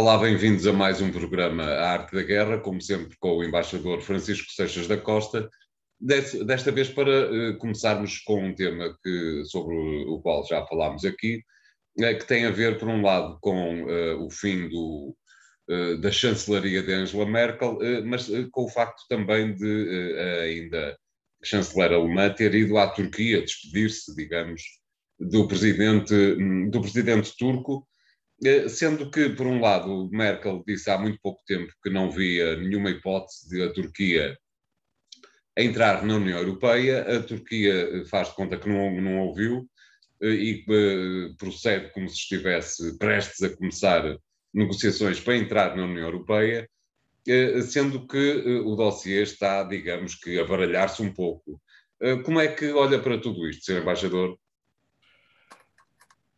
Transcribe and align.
Olá, 0.00 0.16
bem-vindos 0.16 0.66
a 0.66 0.72
mais 0.72 1.02
um 1.02 1.12
programa 1.12 1.62
A 1.62 1.90
Arte 1.90 2.16
da 2.16 2.22
Guerra, 2.22 2.58
como 2.58 2.80
sempre 2.80 3.14
com 3.18 3.36
o 3.36 3.44
embaixador 3.44 4.00
Francisco 4.00 4.50
Seixas 4.50 4.88
da 4.88 4.96
Costa, 4.96 5.46
desta 6.00 6.72
vez 6.72 6.88
para 6.88 7.30
uh, 7.30 7.58
começarmos 7.58 8.18
com 8.20 8.42
um 8.42 8.54
tema 8.54 8.96
que, 9.04 9.44
sobre 9.44 9.74
o 9.74 10.18
qual 10.22 10.42
já 10.46 10.64
falámos 10.64 11.04
aqui, 11.04 11.42
uh, 11.98 12.18
que 12.18 12.26
tem 12.26 12.46
a 12.46 12.50
ver, 12.50 12.78
por 12.78 12.88
um 12.88 13.02
lado, 13.02 13.36
com 13.42 13.82
uh, 13.82 14.24
o 14.24 14.30
fim 14.30 14.70
do, 14.70 15.14
da 16.00 16.10
chancelaria 16.10 16.82
de 16.82 16.94
Angela 16.94 17.26
Merkel, 17.26 17.78
mas 18.06 18.26
com 18.52 18.64
o 18.64 18.70
facto 18.70 19.02
também 19.06 19.54
de 19.54 20.14
ainda 20.46 20.96
a 21.42 21.46
chanceler 21.46 21.92
alemã 21.92 22.30
ter 22.30 22.54
ido 22.54 22.78
à 22.78 22.88
Turquia 22.88 23.42
despedir-se, 23.42 24.16
digamos, 24.16 24.62
do 25.20 25.46
presidente, 25.46 26.14
do 26.70 26.80
presidente 26.80 27.36
turco, 27.36 27.86
eh, 27.86 27.90
sendo 28.68 29.10
que, 29.10 29.30
por 29.30 29.46
um 29.46 29.60
lado, 29.60 30.08
Merkel 30.10 30.64
disse 30.66 30.90
há 30.90 30.98
muito 30.98 31.18
pouco 31.20 31.42
tempo 31.46 31.72
que 31.82 31.90
não 31.90 32.10
via 32.10 32.56
nenhuma 32.56 32.90
hipótese 32.90 33.48
de 33.48 33.62
a 33.62 33.72
Turquia 33.72 34.38
entrar 35.56 36.04
na 36.04 36.14
União 36.14 36.38
Europeia, 36.38 37.18
a 37.18 37.22
Turquia 37.22 37.72
eh, 37.72 38.04
faz 38.06 38.28
de 38.28 38.34
conta 38.34 38.56
que 38.56 38.68
não, 38.68 39.00
não 39.00 39.18
ouviu 39.20 39.68
eh, 40.22 40.28
e 40.28 41.34
procede 41.36 41.92
como 41.92 42.08
se 42.08 42.16
estivesse 42.16 42.96
prestes 42.98 43.42
a 43.42 43.54
começar 43.54 44.16
negociações 44.54 45.20
para 45.20 45.36
entrar 45.36 45.76
na 45.76 45.84
União 45.84 46.06
Europeia, 46.06 46.68
sendo 47.68 48.06
que 48.08 48.58
o 48.64 48.74
dossiê 48.74 49.22
está, 49.22 49.62
digamos 49.62 50.16
que, 50.16 50.40
a 50.40 50.44
baralhar-se 50.44 51.00
um 51.02 51.12
pouco. 51.12 51.60
Como 52.24 52.40
é 52.40 52.48
que 52.48 52.72
olha 52.72 52.98
para 52.98 53.20
tudo 53.20 53.48
isto, 53.48 53.64
Sr. 53.64 53.82
Embaixador? 53.82 54.36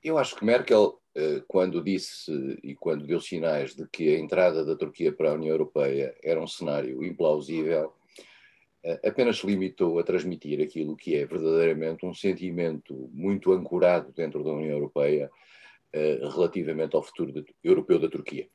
Eu 0.02 0.18
acho 0.18 0.36
que 0.36 0.44
Merkel 0.44 1.00
eh, 1.00 1.02
quando 1.46 1.82
disse 1.82 2.32
e 2.62 2.74
quando 2.74 3.06
deu 3.06 3.20
sinais 3.20 3.74
de 3.74 3.86
que 3.86 4.14
a 4.14 4.18
entrada 4.18 4.64
da 4.64 4.74
Turquia 4.74 5.12
para 5.12 5.30
a 5.30 5.34
União 5.34 5.52
Europeia 5.52 6.16
era 6.22 6.41
um 6.41 6.46
cenário 6.46 7.05
implausível, 7.05 7.92
eh, 8.84 9.00
apenas 9.05 9.38
se 9.38 9.46
limitou 9.46 9.98
a 9.98 10.02
transmitir 10.02 10.60
aquilo 10.60 10.96
que 10.96 11.14
é 11.14 11.24
verdadeiramente 11.24 12.05
um 12.05 12.14
sentimento 12.14 13.10
muito 13.12 13.52
ancorado 13.52 14.12
dentro 14.12 14.42
da 14.42 14.50
União 14.50 14.72
Europeia 14.72 15.30
eh, 15.92 16.18
relativamente 16.22 16.96
ao 16.96 17.02
futuro 17.02 17.44
europeu 17.62 17.98
da 17.98 18.08
Turquia. 18.08 18.48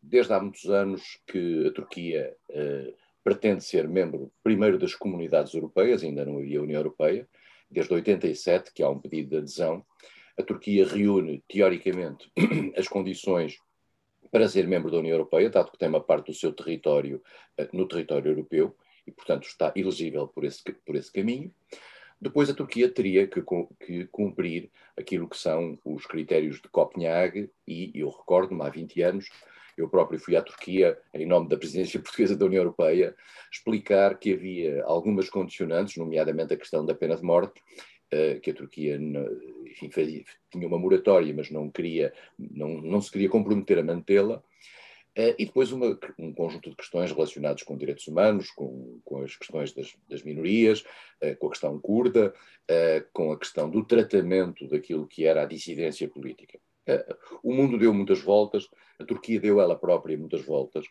Desde 0.00 0.32
há 0.32 0.38
muitos 0.38 0.70
anos 0.70 1.18
que 1.26 1.66
a 1.66 1.72
Turquia 1.72 2.36
pretende 3.24 3.64
ser 3.64 3.88
membro 3.88 4.30
primeiro 4.40 4.78
das 4.78 4.94
comunidades 4.94 5.52
europeias, 5.52 6.04
ainda 6.04 6.24
não 6.24 6.38
havia 6.38 6.62
União 6.62 6.78
Europeia, 6.78 7.26
desde 7.68 7.92
87 7.92 8.72
que 8.72 8.84
há 8.84 8.88
um 8.88 9.00
pedido 9.00 9.30
de 9.30 9.38
adesão, 9.38 9.84
a 10.38 10.42
Turquia 10.42 10.86
reúne, 10.86 11.42
teoricamente, 11.48 12.30
as 12.76 12.88
condições 12.88 13.58
para 14.30 14.48
ser 14.48 14.66
membro 14.66 14.90
da 14.90 14.98
União 14.98 15.14
Europeia, 15.14 15.48
dado 15.48 15.70
que 15.70 15.78
tem 15.78 15.88
uma 15.88 16.00
parte 16.00 16.26
do 16.26 16.34
seu 16.34 16.52
território 16.52 17.22
uh, 17.58 17.68
no 17.72 17.86
território 17.86 18.30
europeu 18.30 18.76
e, 19.06 19.12
portanto, 19.12 19.44
está 19.46 19.72
elegível 19.76 20.26
por 20.26 20.44
esse, 20.44 20.62
por 20.84 20.96
esse 20.96 21.12
caminho. 21.12 21.52
Depois, 22.20 22.48
a 22.48 22.54
Turquia 22.54 22.88
teria 22.88 23.26
que, 23.26 23.42
que 23.84 24.06
cumprir 24.06 24.70
aquilo 24.96 25.28
que 25.28 25.36
são 25.36 25.78
os 25.84 26.06
critérios 26.06 26.60
de 26.60 26.68
Copenhague, 26.68 27.50
e 27.66 27.92
eu 27.94 28.08
recordo-me 28.08 28.62
há 28.62 28.70
20 28.70 29.02
anos, 29.02 29.28
eu 29.76 29.88
próprio 29.88 30.18
fui 30.18 30.36
à 30.36 30.42
Turquia, 30.42 30.98
em 31.12 31.26
nome 31.26 31.48
da 31.48 31.56
presidência 31.56 32.00
portuguesa 32.02 32.36
da 32.36 32.46
União 32.46 32.62
Europeia, 32.62 33.14
explicar 33.52 34.18
que 34.18 34.32
havia 34.32 34.82
algumas 34.84 35.28
condicionantes, 35.28 35.96
nomeadamente 35.96 36.54
a 36.54 36.56
questão 36.56 36.84
da 36.84 36.94
pena 36.94 37.16
de 37.16 37.22
morte, 37.22 37.60
eh, 38.03 38.03
que 38.42 38.50
a 38.50 38.54
Turquia 38.54 38.98
enfim, 39.74 39.90
fazia, 39.90 40.24
tinha 40.50 40.66
uma 40.66 40.78
moratória, 40.78 41.34
mas 41.34 41.50
não, 41.50 41.68
queria, 41.68 42.12
não, 42.38 42.80
não 42.80 43.00
se 43.00 43.10
queria 43.10 43.28
comprometer 43.28 43.78
a 43.78 43.82
mantê-la. 43.82 44.42
Uh, 45.16 45.34
e 45.38 45.46
depois 45.46 45.70
uma, 45.70 45.96
um 46.18 46.32
conjunto 46.32 46.70
de 46.70 46.76
questões 46.76 47.12
relacionadas 47.12 47.62
com 47.62 47.76
direitos 47.76 48.06
humanos, 48.08 48.50
com, 48.50 48.98
com 49.04 49.22
as 49.22 49.36
questões 49.36 49.72
das, 49.72 49.94
das 50.08 50.24
minorias, 50.24 50.80
uh, 51.22 51.36
com 51.38 51.46
a 51.46 51.50
questão 51.50 51.78
curda, 51.78 52.34
com 53.12 53.30
a 53.30 53.38
questão 53.38 53.68
do 53.68 53.84
tratamento 53.84 54.66
daquilo 54.66 55.06
que 55.06 55.26
era 55.26 55.42
a 55.42 55.46
dissidência 55.46 56.08
política. 56.08 56.58
o 57.42 57.52
mundo 57.52 57.76
deu 57.76 57.92
muitas 57.92 58.22
voltas, 58.22 58.70
a 58.98 59.04
Turquia 59.04 59.38
deu 59.38 59.60
ela 59.60 59.76
própria 59.76 60.16
muitas 60.16 60.42
voltas. 60.42 60.86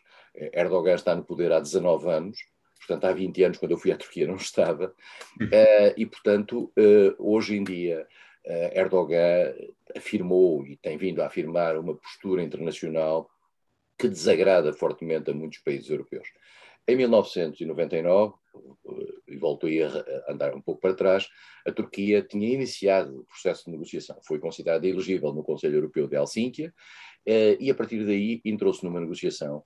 Erdogan 0.52 0.94
está 0.94 1.16
no 1.16 1.24
poder 1.24 1.50
há 1.50 1.58
19 1.58 2.08
anos, 2.08 2.38
portanto, 2.86 3.04
há 3.04 3.12
20 3.12 3.42
anos, 3.44 3.58
quando 3.58 3.72
eu 3.72 3.78
fui 3.78 3.90
à 3.90 3.96
Turquia, 3.96 4.26
não 4.26 4.36
estava. 4.36 4.94
Uh, 5.40 5.94
e, 5.96 6.06
portanto, 6.06 6.72
uh, 6.78 7.14
hoje 7.18 7.56
em 7.56 7.64
dia, 7.64 8.06
uh, 8.46 8.78
Erdogan 8.78 9.54
afirmou 9.96 10.66
e 10.66 10.76
tem 10.76 10.96
vindo 10.96 11.22
a 11.22 11.26
afirmar 11.26 11.78
uma 11.78 11.94
postura 11.94 12.42
internacional 12.42 13.28
que 13.98 14.08
desagrada 14.08 14.72
fortemente 14.72 15.30
a 15.30 15.34
muitos 15.34 15.58
países 15.60 15.88
europeus. 15.88 16.28
Em 16.86 16.96
1999, 16.96 18.34
e 19.26 19.36
volto 19.38 19.66
a 19.66 20.32
andar 20.32 20.54
um 20.54 20.60
pouco 20.60 20.80
para 20.80 20.94
trás, 20.94 21.26
a 21.66 21.72
Turquia 21.72 22.20
tinha 22.20 22.52
iniciado 22.52 23.20
o 23.20 23.24
processo 23.24 23.64
de 23.64 23.70
negociação. 23.70 24.18
Foi 24.22 24.38
considerada 24.38 24.86
elegível 24.86 25.32
no 25.32 25.42
Conselho 25.42 25.76
Europeu 25.76 26.06
de 26.06 26.16
Helsínquia 26.16 26.74
e, 27.26 27.70
a 27.70 27.74
partir 27.74 28.04
daí, 28.04 28.42
entrou-se 28.44 28.84
numa 28.84 29.00
negociação 29.00 29.64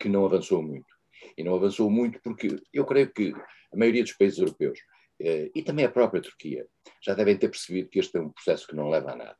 que 0.00 0.08
não 0.08 0.24
avançou 0.24 0.60
muito 0.60 0.95
e 1.36 1.44
não 1.44 1.54
avançou 1.54 1.90
muito 1.90 2.20
porque 2.22 2.56
eu 2.72 2.84
creio 2.84 3.12
que 3.12 3.32
a 3.72 3.76
maioria 3.76 4.02
dos 4.02 4.12
países 4.12 4.38
europeus 4.38 4.78
eh, 5.20 5.50
e 5.54 5.62
também 5.62 5.84
a 5.84 5.90
própria 5.90 6.22
Turquia 6.22 6.66
já 7.02 7.14
devem 7.14 7.36
ter 7.36 7.48
percebido 7.48 7.88
que 7.88 7.98
este 7.98 8.16
é 8.16 8.20
um 8.20 8.30
processo 8.30 8.66
que 8.66 8.76
não 8.76 8.88
leva 8.88 9.12
a 9.12 9.16
nada. 9.16 9.38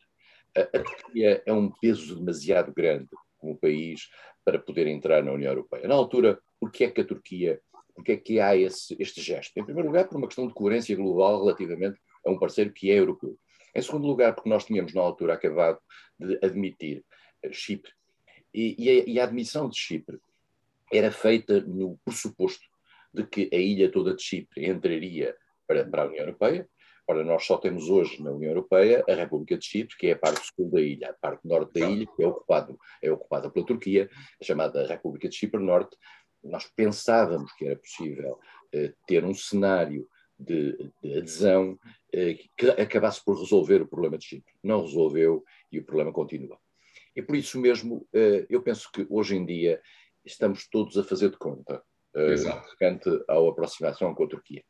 A, 0.57 0.79
Turquia 0.79 1.43
é 1.45 1.53
um 1.53 1.71
peso 1.71 2.17
demasiado 2.17 2.73
grande 2.73 3.09
como 3.37 3.59
país 3.59 4.09
para 4.45 4.59
poder 4.59 4.87
entrar 4.87 5.23
na 5.23 5.33
União 5.33 5.53
Europeia. 5.53 5.87
Na 5.87 5.95
altura, 5.95 6.41
por 6.59 6.71
que 6.71 6.85
é 6.85 6.91
que 6.91 7.03
a 7.03 7.05
Turquia, 7.05 7.61
por 7.95 8.03
que 8.03 8.13
é 8.13 8.17
que 8.17 8.41
há 8.41 8.57
esse, 8.57 8.97
este 8.99 9.21
gesto? 9.21 9.57
Em 9.59 9.65
primeiro 9.65 9.89
lugar, 9.89 10.09
por 10.09 10.17
uma 10.17 10.27
questão 10.27 10.47
de 10.47 10.55
coerência 10.55 10.97
global 10.97 11.41
relativamente 11.41 11.99
a 12.25 12.31
um 12.31 12.39
parceiro 12.39 12.73
que 12.73 12.91
é 12.91 12.99
europeu. 12.99 13.39
Em 13.75 13.83
segundo 13.83 14.07
lugar, 14.07 14.35
porque 14.35 14.49
nós 14.49 14.65
tínhamos 14.65 14.95
na 14.95 15.03
altura 15.03 15.35
acabado 15.35 15.79
de 16.19 16.39
admitir 16.43 17.05
Chipre. 17.53 17.93
E, 18.55 18.75
e, 18.79 18.89
a, 18.89 19.05
e 19.07 19.21
a 19.21 19.25
admissão 19.25 19.69
de 19.69 19.77
Chipre 19.77 20.19
era 20.93 21.11
feita 21.11 21.61
no 21.61 21.99
pressuposto 22.05 22.67
de 23.13 23.27
que 23.27 23.49
a 23.53 23.57
ilha 23.57 23.91
toda 23.91 24.15
de 24.15 24.23
Chipre 24.23 24.69
entraria 24.69 25.35
para, 25.67 25.85
para 25.85 26.03
a 26.03 26.07
União 26.07 26.25
Europeia. 26.25 26.69
Ora, 27.09 27.25
nós 27.25 27.45
só 27.47 27.57
temos 27.57 27.89
hoje 27.89 28.21
na 28.23 28.33
União 28.33 28.51
Europeia 28.51 29.05
a 29.09 29.15
República 29.15 29.57
de 29.57 29.65
Chipre, 29.65 29.97
que 29.97 30.09
é 30.09 30.13
a 30.13 30.19
parte 30.19 30.51
sul 30.55 30.71
da 30.71 30.81
ilha, 30.81 31.11
a 31.11 31.13
parte 31.13 31.47
norte 31.47 31.79
da 31.79 31.89
ilha, 31.89 32.07
que 32.07 32.23
é, 32.23 32.27
ocupado, 32.27 32.79
é 33.01 33.11
ocupada 33.11 33.49
pela 33.49 33.65
Turquia, 33.65 34.11
a 34.41 34.45
chamada 34.45 34.87
República 34.87 35.29
de 35.29 35.37
Chipre 35.37 35.61
Norte. 35.61 35.97
Nós 36.43 36.69
pensávamos 36.75 37.53
que 37.53 37.65
era 37.65 37.77
possível 37.77 38.39
eh, 38.73 38.93
ter 39.07 39.25
um 39.25 39.35
cenário 39.35 40.09
de, 40.39 40.91
de 41.03 41.19
adesão 41.19 41.79
eh, 42.13 42.39
que 42.57 42.71
acabasse 42.71 43.25
por 43.25 43.39
resolver 43.39 43.83
o 43.83 43.89
problema 43.89 44.19
de 44.19 44.25
Chipre. 44.25 44.53
Não 44.63 44.83
resolveu 44.83 45.45
e 45.71 45.79
o 45.79 45.85
problema 45.85 46.13
continua. 46.13 46.59
E 47.15 47.23
por 47.23 47.37
isso 47.37 47.59
mesmo, 47.59 48.07
eh, 48.13 48.47
eu 48.51 48.63
penso 48.63 48.91
que 48.93 49.07
hoje 49.09 49.37
em 49.37 49.47
dia 49.47 49.81
estamos 50.27 50.69
todos 50.69 50.99
a 50.99 51.05
fazer 51.05 51.31
de 51.31 51.39
conta 51.39 51.83
uh, 52.15 53.23
à 53.29 53.49
aproximação 53.49 54.15
com 54.15 54.25
a 54.25 54.29
Turquia. 54.29 54.65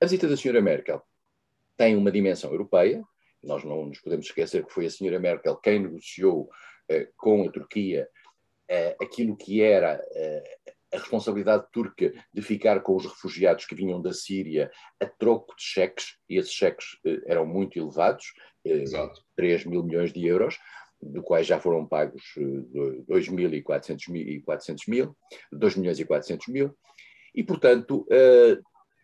A 0.00 0.06
visita 0.06 0.28
da 0.28 0.36
senhora 0.36 0.60
Merkel 0.60 1.02
tem 1.76 1.96
uma 1.96 2.10
dimensão 2.10 2.50
europeia, 2.50 3.02
nós 3.42 3.62
não 3.64 3.86
nos 3.86 4.00
podemos 4.00 4.26
esquecer 4.26 4.64
que 4.64 4.72
foi 4.72 4.86
a 4.86 4.90
senhora 4.90 5.20
Merkel 5.20 5.56
quem 5.56 5.80
negociou 5.80 6.44
uh, 6.90 7.12
com 7.16 7.46
a 7.46 7.52
Turquia 7.52 8.08
uh, 8.70 9.04
aquilo 9.04 9.36
que 9.36 9.62
era 9.62 10.02
a 10.92 10.96
responsabilidade 10.96 11.66
turca 11.70 12.12
de 12.32 12.40
ficar 12.40 12.80
com 12.80 12.96
os 12.96 13.04
refugiados 13.04 13.66
que 13.66 13.74
vinham 13.74 14.00
da 14.00 14.12
Síria 14.12 14.70
a 14.98 15.06
troco 15.06 15.54
de 15.54 15.62
cheques, 15.62 16.16
e 16.28 16.38
esses 16.38 16.52
cheques 16.52 16.96
eram 17.26 17.46
muito 17.46 17.78
elevados, 17.78 18.32
Exato. 18.64 19.22
3 19.36 19.66
mil 19.66 19.82
milhões 19.82 20.12
de 20.12 20.26
euros, 20.26 20.58
do 21.00 21.22
quais 21.22 21.46
já 21.46 21.60
foram 21.60 21.86
pagos 21.86 22.22
2 22.36 23.28
eh, 23.28 23.30
mil 23.30 23.54
e 23.54 23.62
400 23.62 24.08
mil, 24.08 24.28
e 24.28 24.40
400 24.40 24.86
mil 24.86 25.16
2 25.52 25.76
milhões 25.76 25.98
e 25.98 26.04
400 26.04 26.48
mil, 26.48 26.76
e, 27.34 27.42
portanto, 27.44 28.06
a, 28.10 28.14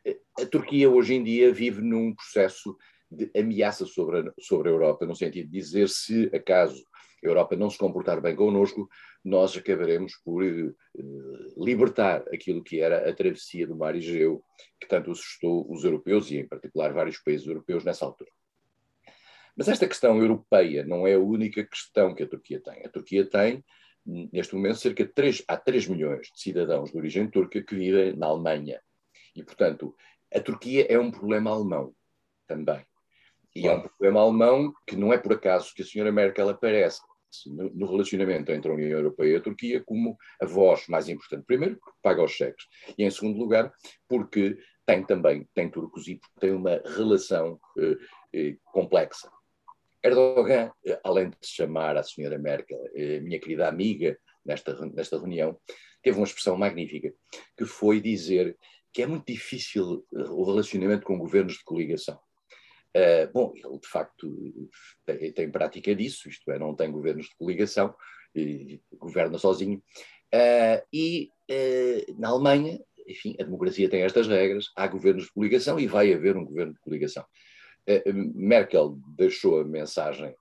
eh, 0.08 0.18
a 0.40 0.46
Turquia 0.46 0.90
hoje 0.90 1.14
em 1.14 1.22
dia 1.22 1.52
vive 1.52 1.80
num 1.80 2.14
processo 2.14 2.76
de 3.10 3.30
ameaça 3.38 3.86
sobre 3.86 4.20
a, 4.20 4.32
sobre 4.40 4.68
a 4.68 4.72
Europa, 4.72 5.06
no 5.06 5.14
sentido 5.14 5.48
de 5.48 5.58
dizer 5.58 5.88
se 5.88 6.30
acaso 6.34 6.82
a 7.24 7.26
Europa 7.26 7.56
não 7.56 7.70
se 7.70 7.78
comportar 7.78 8.20
bem 8.20 8.36
connosco, 8.36 8.88
nós 9.24 9.56
acabaremos 9.56 10.14
por 10.22 10.42
uh, 10.42 10.74
libertar 11.56 12.22
aquilo 12.32 12.62
que 12.62 12.80
era 12.80 13.08
a 13.08 13.14
travessia 13.14 13.66
do 13.66 13.76
mar 13.76 13.96
Egeu, 13.96 14.42
que 14.78 14.86
tanto 14.86 15.10
assustou 15.10 15.66
os 15.72 15.84
europeus 15.84 16.30
e, 16.30 16.36
em 16.36 16.46
particular, 16.46 16.92
vários 16.92 17.18
países 17.18 17.46
europeus 17.46 17.82
nessa 17.82 18.04
altura. 18.04 18.30
Mas 19.56 19.68
esta 19.68 19.86
questão 19.86 20.18
europeia 20.18 20.84
não 20.84 21.06
é 21.06 21.14
a 21.14 21.20
única 21.20 21.64
questão 21.64 22.14
que 22.14 22.22
a 22.22 22.28
Turquia 22.28 22.60
tem. 22.60 22.84
A 22.84 22.88
Turquia 22.88 23.24
tem, 23.28 23.64
neste 24.04 24.54
momento, 24.54 24.78
cerca 24.78 25.04
de 25.04 25.12
3, 25.12 25.44
há 25.46 25.56
3 25.56 25.86
milhões 25.88 26.28
de 26.32 26.40
cidadãos 26.40 26.90
de 26.90 26.96
origem 26.96 27.30
turca 27.30 27.62
que 27.62 27.74
vivem 27.74 28.16
na 28.16 28.26
Alemanha. 28.26 28.80
E, 29.34 29.42
portanto, 29.42 29.94
a 30.34 30.40
Turquia 30.40 30.86
é 30.88 30.98
um 30.98 31.10
problema 31.10 31.50
alemão 31.50 31.94
também. 32.46 32.84
E 33.54 33.68
é 33.68 33.72
um 33.72 33.82
problema 33.82 34.20
alemão 34.20 34.74
que 34.86 34.96
não 34.96 35.12
é 35.12 35.18
por 35.18 35.32
acaso 35.32 35.72
que 35.74 35.82
a 35.82 35.84
senhora 35.84 36.10
Merkel 36.10 36.48
aparece 36.48 37.00
no, 37.46 37.70
no, 37.70 37.86
relacionamento 37.86 38.50
entre 38.50 38.70
a 38.70 38.74
União 38.74 38.90
Europeia 38.90 39.34
e 39.34 39.36
a 39.36 39.40
Turquia 39.40 39.82
como 39.84 40.16
a 40.40 40.46
voz 40.46 40.86
mais 40.88 41.08
importante. 41.08 41.46
Primeiro, 41.46 41.76
porque 41.76 41.98
paga 42.02 42.22
os 42.22 42.32
cheques, 42.32 42.66
e 42.98 43.04
em 43.04 43.10
segundo 43.10 43.38
lugar, 43.38 43.72
porque 44.08 44.58
tem 44.86 45.04
também, 45.04 45.48
tem 45.54 45.70
turcos 45.70 46.08
e 46.08 46.20
tem 46.40 46.50
uma 46.52 46.80
relação 46.96 47.58
eh, 47.78 47.96
eh, 48.32 48.56
complexa. 48.72 49.30
Erdogan, 50.04 50.70
além 51.02 51.30
de 51.30 51.36
chamar 51.42 51.96
a 51.96 52.02
senhora 52.02 52.38
Merkel, 52.38 52.78
eh, 52.94 53.20
minha 53.20 53.40
querida 53.40 53.66
amiga, 53.66 54.18
nesta, 54.44 54.74
nesta 54.88 55.18
reunião, 55.18 55.58
teve 56.02 56.18
uma 56.18 56.26
expressão 56.26 56.58
magnífica, 56.58 57.10
que 57.56 57.64
foi 57.64 58.00
dizer 58.00 58.56
que 58.92 59.02
é 59.02 59.06
muito 59.06 59.26
difícil 59.26 60.06
eh, 60.14 60.28
o 60.28 60.44
relacionamento 60.44 61.06
com 61.06 61.18
governos 61.18 61.54
de 61.54 61.64
coligação. 61.64 62.18
Uh, 62.96 63.26
bom, 63.32 63.52
ele 63.56 63.80
de 63.80 63.88
facto 63.88 64.70
tem, 65.04 65.32
tem, 65.32 65.50
prática 65.50 65.92
disso, 65.96 66.28
isto 66.28 66.48
é, 66.52 66.60
não 66.60 66.76
tem 66.76 66.92
governos 66.92 67.26
de 67.26 67.34
coligação, 67.34 67.92
e, 68.36 68.80
governa 68.92 69.36
sozinho. 69.36 69.82
Uh, 70.32 70.80
e 70.92 71.30
uh, 71.50 72.20
na 72.20 72.28
Alemanha, 72.28 72.78
enfim, 73.08 73.34
a 73.40 73.42
democracia 73.42 73.88
tem 73.88 74.02
estas 74.02 74.28
regras, 74.28 74.66
há 74.76 74.86
governos 74.86 75.24
de 75.24 75.32
coligação 75.32 75.80
e 75.80 75.88
vai 75.88 76.12
haver 76.12 76.36
um 76.36 76.44
governo 76.44 76.74
de 76.74 76.80
coligação. 76.80 77.24
Merkel 78.34 78.98
deixou 79.16 79.60
a 79.60 79.64
mensagem, 79.64 80.34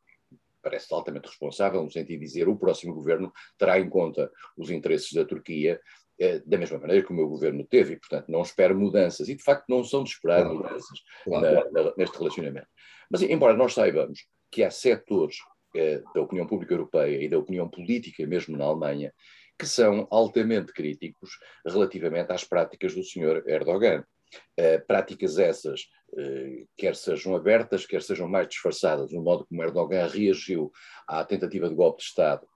parece 0.61 0.93
altamente 0.93 1.27
responsável, 1.27 1.83
no 1.83 1.91
sentido 1.91 2.19
de 2.19 2.25
dizer 2.25 2.47
o 2.47 2.57
próximo 2.57 2.93
governo 2.93 3.31
terá 3.57 3.79
em 3.79 3.89
conta 3.89 4.31
os 4.57 4.69
interesses 4.69 5.11
da 5.11 5.25
Turquia 5.25 5.79
é, 6.19 6.39
da 6.39 6.57
mesma 6.57 6.77
maneira 6.77 7.05
que 7.05 7.11
o 7.11 7.15
meu 7.15 7.27
governo 7.27 7.65
teve, 7.65 7.93
e, 7.93 7.99
portanto, 7.99 8.29
não 8.29 8.41
espero 8.41 8.77
mudanças, 8.77 9.27
e 9.29 9.35
de 9.35 9.43
facto 9.43 9.65
não 9.67 9.83
são 9.83 10.03
de 10.03 10.11
esperar 10.11 10.43
claro. 10.43 10.57
mudanças 10.57 10.99
claro. 11.23 11.71
Na, 11.71 11.83
na, 11.83 11.93
neste 11.97 12.17
relacionamento. 12.17 12.67
Mas, 13.09 13.21
embora 13.23 13.57
nós 13.57 13.73
saibamos 13.73 14.27
que 14.51 14.63
há 14.63 14.69
setores 14.69 15.37
eh, 15.75 16.03
da 16.13 16.21
opinião 16.21 16.45
pública 16.45 16.73
europeia 16.73 17.21
e 17.21 17.27
da 17.27 17.37
opinião 17.37 17.67
política, 17.67 18.25
mesmo 18.27 18.55
na 18.55 18.65
Alemanha, 18.65 19.11
que 19.57 19.65
são 19.65 20.07
altamente 20.11 20.71
críticos 20.71 21.31
relativamente 21.65 22.31
às 22.31 22.43
práticas 22.43 22.93
do 22.93 23.03
senhor 23.03 23.43
Erdogan. 23.47 24.03
Eh, 24.57 24.79
práticas 24.79 25.37
essas, 25.37 25.81
eh, 26.17 26.65
quer 26.77 26.95
sejam 26.95 27.35
abertas, 27.35 27.85
quer 27.85 28.01
sejam 28.01 28.27
mais 28.27 28.47
disfarçadas, 28.47 29.11
no 29.11 29.21
modo 29.21 29.45
como 29.45 29.63
Erdogan 29.63 30.07
reagiu 30.07 30.71
à 31.07 31.23
tentativa 31.23 31.69
de 31.69 31.75
golpe 31.75 31.99
de 31.99 32.05
Estado 32.05 32.47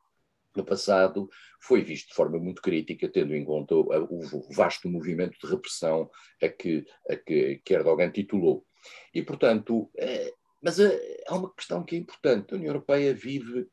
no 0.56 0.66
passado 0.66 1.30
foi 1.62 1.84
visto 1.84 2.10
de 2.10 2.16
forma 2.16 2.40
muito 2.40 2.62
crítica, 2.62 3.08
tendo 3.08 3.36
em 3.36 3.46
conta 3.46 3.76
o, 3.76 4.22
vasto 4.56 4.90
movimento 4.90 5.38
de 5.40 5.48
repressão 5.48 6.10
a 6.42 6.50
que, 6.50 6.84
a 7.08 7.16
que, 7.16 7.62
que 7.64 7.74
Erdogan 7.74 8.12
titulou. 8.12 8.66
E, 9.14 9.22
portanto, 9.22 9.90
é, 9.96 10.34
mas 10.62 10.80
há 11.28 11.36
uma 11.36 11.54
questão 11.54 11.84
que 11.84 11.96
é 11.96 12.00
importante. 12.00 12.54
A 12.54 12.58
União 12.58 12.70
Europeia 12.70 13.14
vive 13.14 13.68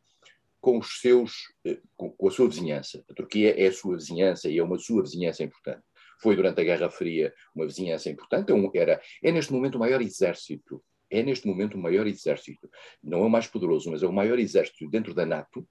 com 0.61 0.79
os 0.79 1.01
seus, 1.01 1.33
eh, 1.67 1.79
com, 1.97 2.15
a 2.27 2.31
sua 2.31 2.49
vizinhança. 2.49 3.05
A 3.11 3.15
Turquia 3.15 3.55
é 3.59 3.67
a 3.67 3.73
sua 3.73 3.97
vizinhança 3.97 4.49
e 4.49 4.59
é 4.59 4.63
uma 4.63 4.79
sua 4.79 5.03
vizinhança 5.03 5.43
importante. 5.43 5.83
Foi 6.25 6.35
durante 6.35 6.61
a 6.61 6.65
Guerra 6.65 6.91
Fria 6.91 7.33
uma 7.55 7.67
vizinhança 7.67 8.09
importante. 8.09 8.51
É 8.51 8.79
era, 8.81 9.01
é 9.23 9.31
neste 9.31 9.53
momento 9.53 9.77
o 9.77 9.79
maior 9.79 10.01
exército. 10.01 10.83
É 11.11 11.23
neste 11.23 11.47
momento 11.47 11.75
o 11.75 11.79
maior 11.79 12.07
exército. 12.07 12.69
Não 13.03 13.21
é 13.21 13.27
o 13.27 13.31
mais 13.31 13.47
poderoso, 13.47 13.91
mas 13.91 14.03
é 14.03 14.07
o 14.07 14.13
maior 14.13 14.39
exército 14.39 14.89
dentro 14.91 15.15
da 15.15 15.25
NATO 15.25 15.65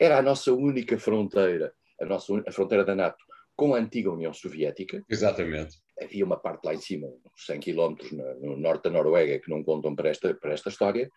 era 0.00 0.18
a 0.18 0.22
nossa 0.22 0.50
única 0.52 0.98
fronteira, 0.98 1.74
a, 2.00 2.06
nossa, 2.06 2.42
a 2.46 2.50
fronteira 2.50 2.84
da 2.84 2.94
NATO 2.94 3.22
com 3.54 3.74
a 3.74 3.78
antiga 3.78 4.10
União 4.10 4.32
Soviética. 4.32 5.04
Exatamente. 5.06 5.76
Havia 6.00 6.24
uma 6.24 6.38
parte 6.38 6.64
lá 6.64 6.74
em 6.74 6.80
cima, 6.80 7.06
uns 7.06 7.44
100 7.44 7.60
quilómetros 7.60 8.10
no 8.10 8.56
norte 8.56 8.84
da 8.84 8.90
Noruega, 8.90 9.38
que 9.38 9.50
não 9.50 9.62
contam 9.62 9.94
para 9.94 10.08
esta, 10.08 10.32
para 10.34 10.54
esta 10.54 10.70
história. 10.70 11.10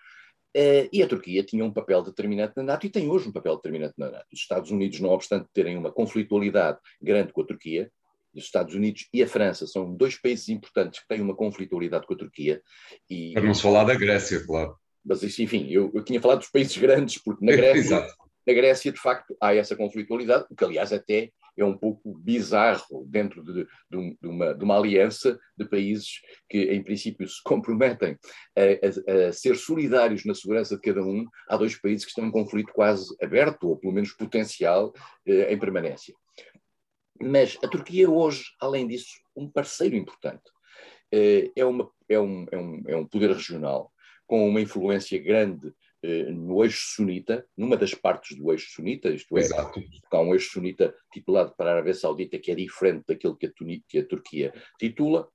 Uh, 0.55 0.85
e 0.91 1.01
a 1.01 1.07
Turquia 1.07 1.43
tinha 1.43 1.63
um 1.63 1.71
papel 1.71 2.03
determinante 2.03 2.53
na 2.57 2.63
NATO 2.63 2.85
e 2.85 2.89
tem 2.89 3.09
hoje 3.09 3.29
um 3.29 3.31
papel 3.31 3.55
determinante 3.55 3.95
na 3.97 4.11
NATO. 4.11 4.27
Os 4.31 4.41
Estados 4.41 4.69
Unidos, 4.69 4.99
não 4.99 5.09
obstante 5.09 5.47
terem 5.53 5.77
uma 5.77 5.91
conflitualidade 5.91 6.77
grande 7.01 7.31
com 7.31 7.41
a 7.41 7.45
Turquia, 7.45 7.89
os 8.33 8.43
Estados 8.43 8.73
Unidos 8.75 9.07
e 9.13 9.21
a 9.21 9.27
França 9.27 9.67
são 9.67 9.93
dois 9.95 10.19
países 10.19 10.49
importantes 10.49 11.01
que 11.01 11.07
têm 11.07 11.21
uma 11.21 11.35
conflitualidade 11.35 12.05
com 12.07 12.13
a 12.13 12.17
Turquia. 12.17 12.61
E... 13.09 13.33
Para 13.33 13.43
não 13.43 13.53
se 13.53 13.61
falar 13.61 13.83
da 13.83 13.95
Grécia, 13.95 14.45
claro. 14.45 14.75
Mas 15.05 15.21
isso, 15.21 15.41
enfim, 15.41 15.67
eu, 15.69 15.91
eu 15.93 16.03
tinha 16.03 16.21
falado 16.21 16.39
dos 16.39 16.49
países 16.49 16.77
grandes, 16.77 17.21
porque 17.21 17.45
na 17.45 17.51
Grécia 17.51 18.07
na 18.45 18.53
Grécia, 18.53 18.91
de 18.91 18.99
facto, 18.99 19.35
há 19.41 19.55
essa 19.55 19.75
conflitualidade, 19.75 20.45
o 20.49 20.55
que, 20.55 20.63
aliás, 20.63 20.91
até 20.91 21.31
é 21.55 21.63
um 21.63 21.77
pouco 21.77 22.17
bizarro 22.17 23.05
dentro 23.07 23.43
de, 23.43 23.53
de, 23.53 24.17
de, 24.21 24.27
uma, 24.27 24.53
de 24.53 24.63
uma, 24.63 24.77
aliança 24.77 25.39
de 25.57 25.65
países 25.65 26.19
que, 26.49 26.63
em 26.63 26.83
princípio, 26.83 27.27
se 27.27 27.41
comprometem 27.43 28.17
a, 28.57 28.61
a, 28.61 29.27
a, 29.27 29.33
ser 29.33 29.55
solidários 29.55 30.25
na 30.25 30.33
segurança 30.33 30.75
de 30.75 30.81
cada 30.81 31.03
um. 31.03 31.25
Há 31.47 31.55
dois 31.55 31.79
países 31.79 32.05
que 32.05 32.09
estão 32.09 32.25
em 32.25 32.31
conflito 32.31 32.73
quase 32.73 33.15
aberto, 33.21 33.69
ou 33.69 33.77
pelo 33.77 33.93
menos 33.93 34.11
potencial, 34.13 34.91
eh, 35.27 35.53
em 35.53 35.59
permanência. 35.59 36.13
Mas 37.21 37.57
a 37.63 37.67
Turquia, 37.67 38.09
hoje, 38.09 38.43
além 38.59 38.87
disso, 38.87 39.19
um 39.35 39.49
parceiro 39.49 39.95
importante. 39.95 40.43
Eh, 41.11 41.51
é, 41.55 41.63
uma, 41.65 41.89
é, 42.09 42.19
um, 42.19 42.45
é, 42.51 42.57
um, 42.57 42.83
é 42.87 42.95
um 42.95 43.05
poder 43.05 43.31
regional 43.31 43.91
com 44.25 44.47
uma 44.47 44.61
influência 44.61 45.21
grande 45.21 45.71
eh, 46.01 46.31
no 46.31 46.63
eixo 46.63 46.95
sunita, 46.95 47.45
numa 47.55 47.77
das 47.77 47.93
partes 47.93 48.35
do 48.35 48.51
eixo 48.51 48.71
sunita, 48.71 49.09
isto 49.09 49.37
é, 49.37 49.41
Exato. 49.41 49.81
há 50.11 50.19
um 50.19 50.33
eixo 50.33 50.51
sunita 50.51 50.93
titulado 51.11 51.53
para 51.55 51.69
a 51.69 51.73
Arábia 51.75 51.93
Saudita 51.93 52.39
que 52.39 52.51
é 52.51 52.55
diferente 52.55 53.05
daquilo 53.07 53.37
que 53.37 53.45
a, 53.45 53.51
que 53.87 53.99
a 53.99 54.05
Turquia 54.05 54.53
titula, 54.79 55.29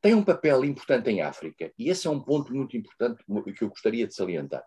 tem 0.00 0.14
um 0.14 0.22
papel 0.22 0.64
importante 0.64 1.10
em 1.10 1.22
África, 1.22 1.72
e 1.78 1.88
esse 1.88 2.06
é 2.06 2.10
um 2.10 2.20
ponto 2.20 2.54
muito 2.54 2.76
importante 2.76 3.24
que 3.56 3.64
eu 3.64 3.68
gostaria 3.68 4.06
de 4.06 4.14
salientar. 4.14 4.64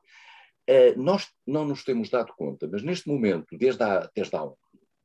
Uh, 0.70 1.02
nós 1.02 1.28
não 1.46 1.66
nos 1.66 1.84
temos 1.84 2.10
dado 2.10 2.34
conta, 2.36 2.68
mas 2.68 2.84
neste 2.84 3.08
momento, 3.08 3.58
desde 3.58 3.82
há, 3.84 4.10
desde 4.14 4.36
há 4.36 4.44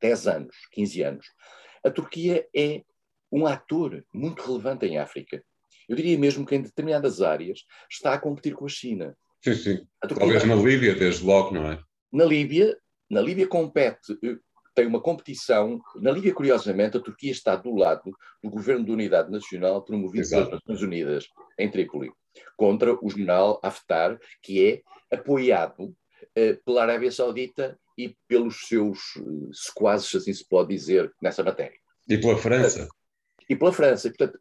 10 0.01 0.27
anos, 0.27 0.55
15 0.71 1.01
anos, 1.01 1.25
a 1.83 1.89
Turquia 1.89 2.47
é 2.55 2.83
um 3.31 3.45
ator 3.45 4.05
muito 4.13 4.43
relevante 4.43 4.85
em 4.85 4.97
África. 4.97 5.43
Eu 5.87 5.95
diria 5.95 6.17
mesmo 6.17 6.45
que 6.45 6.55
em 6.55 6.61
determinadas 6.61 7.21
áreas 7.21 7.63
está 7.89 8.13
a 8.13 8.19
competir 8.19 8.53
com 8.53 8.65
a 8.65 8.69
China. 8.69 9.17
Sim, 9.43 9.53
sim. 9.53 9.87
Talvez 10.01 10.43
na 10.43 10.55
Líbia, 10.55 10.95
desde 10.95 11.23
logo, 11.23 11.53
não 11.53 11.71
é? 11.71 11.79
Na 12.11 12.25
Líbia, 12.25 12.77
na 13.09 13.21
Líbia 13.21 13.47
compete, 13.47 14.17
eh, 14.23 14.37
tem 14.75 14.85
uma 14.85 15.01
competição. 15.01 15.79
Na 15.95 16.11
Líbia, 16.11 16.33
curiosamente, 16.33 16.97
a 16.97 17.01
Turquia 17.01 17.31
está 17.31 17.55
do 17.55 17.73
lado 17.75 18.11
do 18.43 18.49
governo 18.49 18.85
de 18.85 18.91
unidade 18.91 19.31
nacional 19.31 19.83
promovido 19.83 20.23
Exato. 20.23 20.47
pelas 20.47 20.61
Nações 20.65 20.81
Unidas, 20.81 21.27
em 21.57 21.69
Trípoli, 21.69 22.11
contra 22.55 22.93
o 23.01 23.09
general 23.09 23.59
Haftar, 23.63 24.19
que 24.41 24.65
é 24.65 24.81
apoiado 25.15 25.95
pela 26.65 26.83
Arábia 26.83 27.11
Saudita 27.11 27.77
e 27.97 28.15
pelos 28.27 28.67
seus 28.67 28.99
eh, 29.17 29.49
sequazes, 29.53 30.13
assim 30.15 30.33
se 30.33 30.47
pode 30.47 30.69
dizer, 30.69 31.11
nessa 31.21 31.43
matéria. 31.43 31.77
E 32.07 32.17
pela 32.17 32.37
França 32.37 32.87
e 33.49 33.55
pela 33.55 33.71
França. 33.71 34.09
Portanto, 34.09 34.37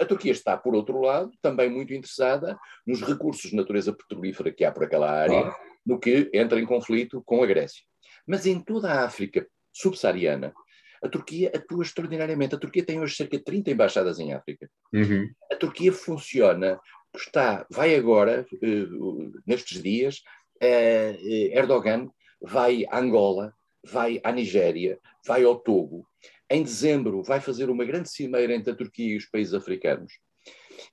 a, 0.00 0.04
Turquia 0.04 0.32
está, 0.32 0.56
por 0.56 0.74
outro 0.74 1.00
lado, 1.00 1.30
também 1.42 1.68
muito 1.68 1.92
interessada 1.92 2.58
nos 2.86 3.02
recursos 3.02 3.50
de 3.50 3.56
natureza 3.56 3.92
petrolífera 3.92 4.52
que 4.52 4.64
há 4.64 4.72
por 4.72 4.84
aquela 4.84 5.10
área, 5.10 5.40
ah. 5.40 5.56
no 5.84 5.98
que 5.98 6.30
entra 6.32 6.58
em 6.58 6.66
conflito 6.66 7.22
com 7.24 7.42
a 7.42 7.46
Grécia. 7.46 7.82
Mas 8.26 8.46
em 8.46 8.60
toda 8.60 8.92
a 8.92 9.04
África 9.04 9.46
subsaariana, 9.72 10.54
a 11.02 11.08
Turquia 11.08 11.50
atua 11.54 11.82
extraordinariamente. 11.82 12.54
A 12.54 12.58
Turquia 12.58 12.84
tem 12.84 13.00
hoje 13.00 13.16
cerca 13.16 13.38
de 13.38 13.44
30 13.44 13.70
embaixadas 13.70 14.18
em 14.18 14.32
África. 14.32 14.68
Uhum. 14.92 15.30
A 15.50 15.56
Turquia 15.56 15.92
funciona, 15.92 16.78
está, 17.16 17.66
vai 17.70 17.94
agora, 17.94 18.46
uh, 18.62 19.32
nestes 19.46 19.82
dias, 19.82 20.22
Erdogan 20.60 22.10
vai 22.40 22.84
a 22.90 22.98
Angola, 22.98 23.54
vai 23.84 24.20
à 24.22 24.32
Nigéria, 24.32 24.98
vai 25.26 25.44
ao 25.44 25.58
Togo, 25.58 26.06
em 26.50 26.62
dezembro, 26.62 27.22
vai 27.22 27.40
fazer 27.40 27.70
uma 27.70 27.84
grande 27.84 28.10
cimeira 28.10 28.54
entre 28.54 28.72
a 28.72 28.76
Turquia 28.76 29.14
e 29.14 29.16
os 29.16 29.26
países 29.26 29.54
africanos. 29.54 30.12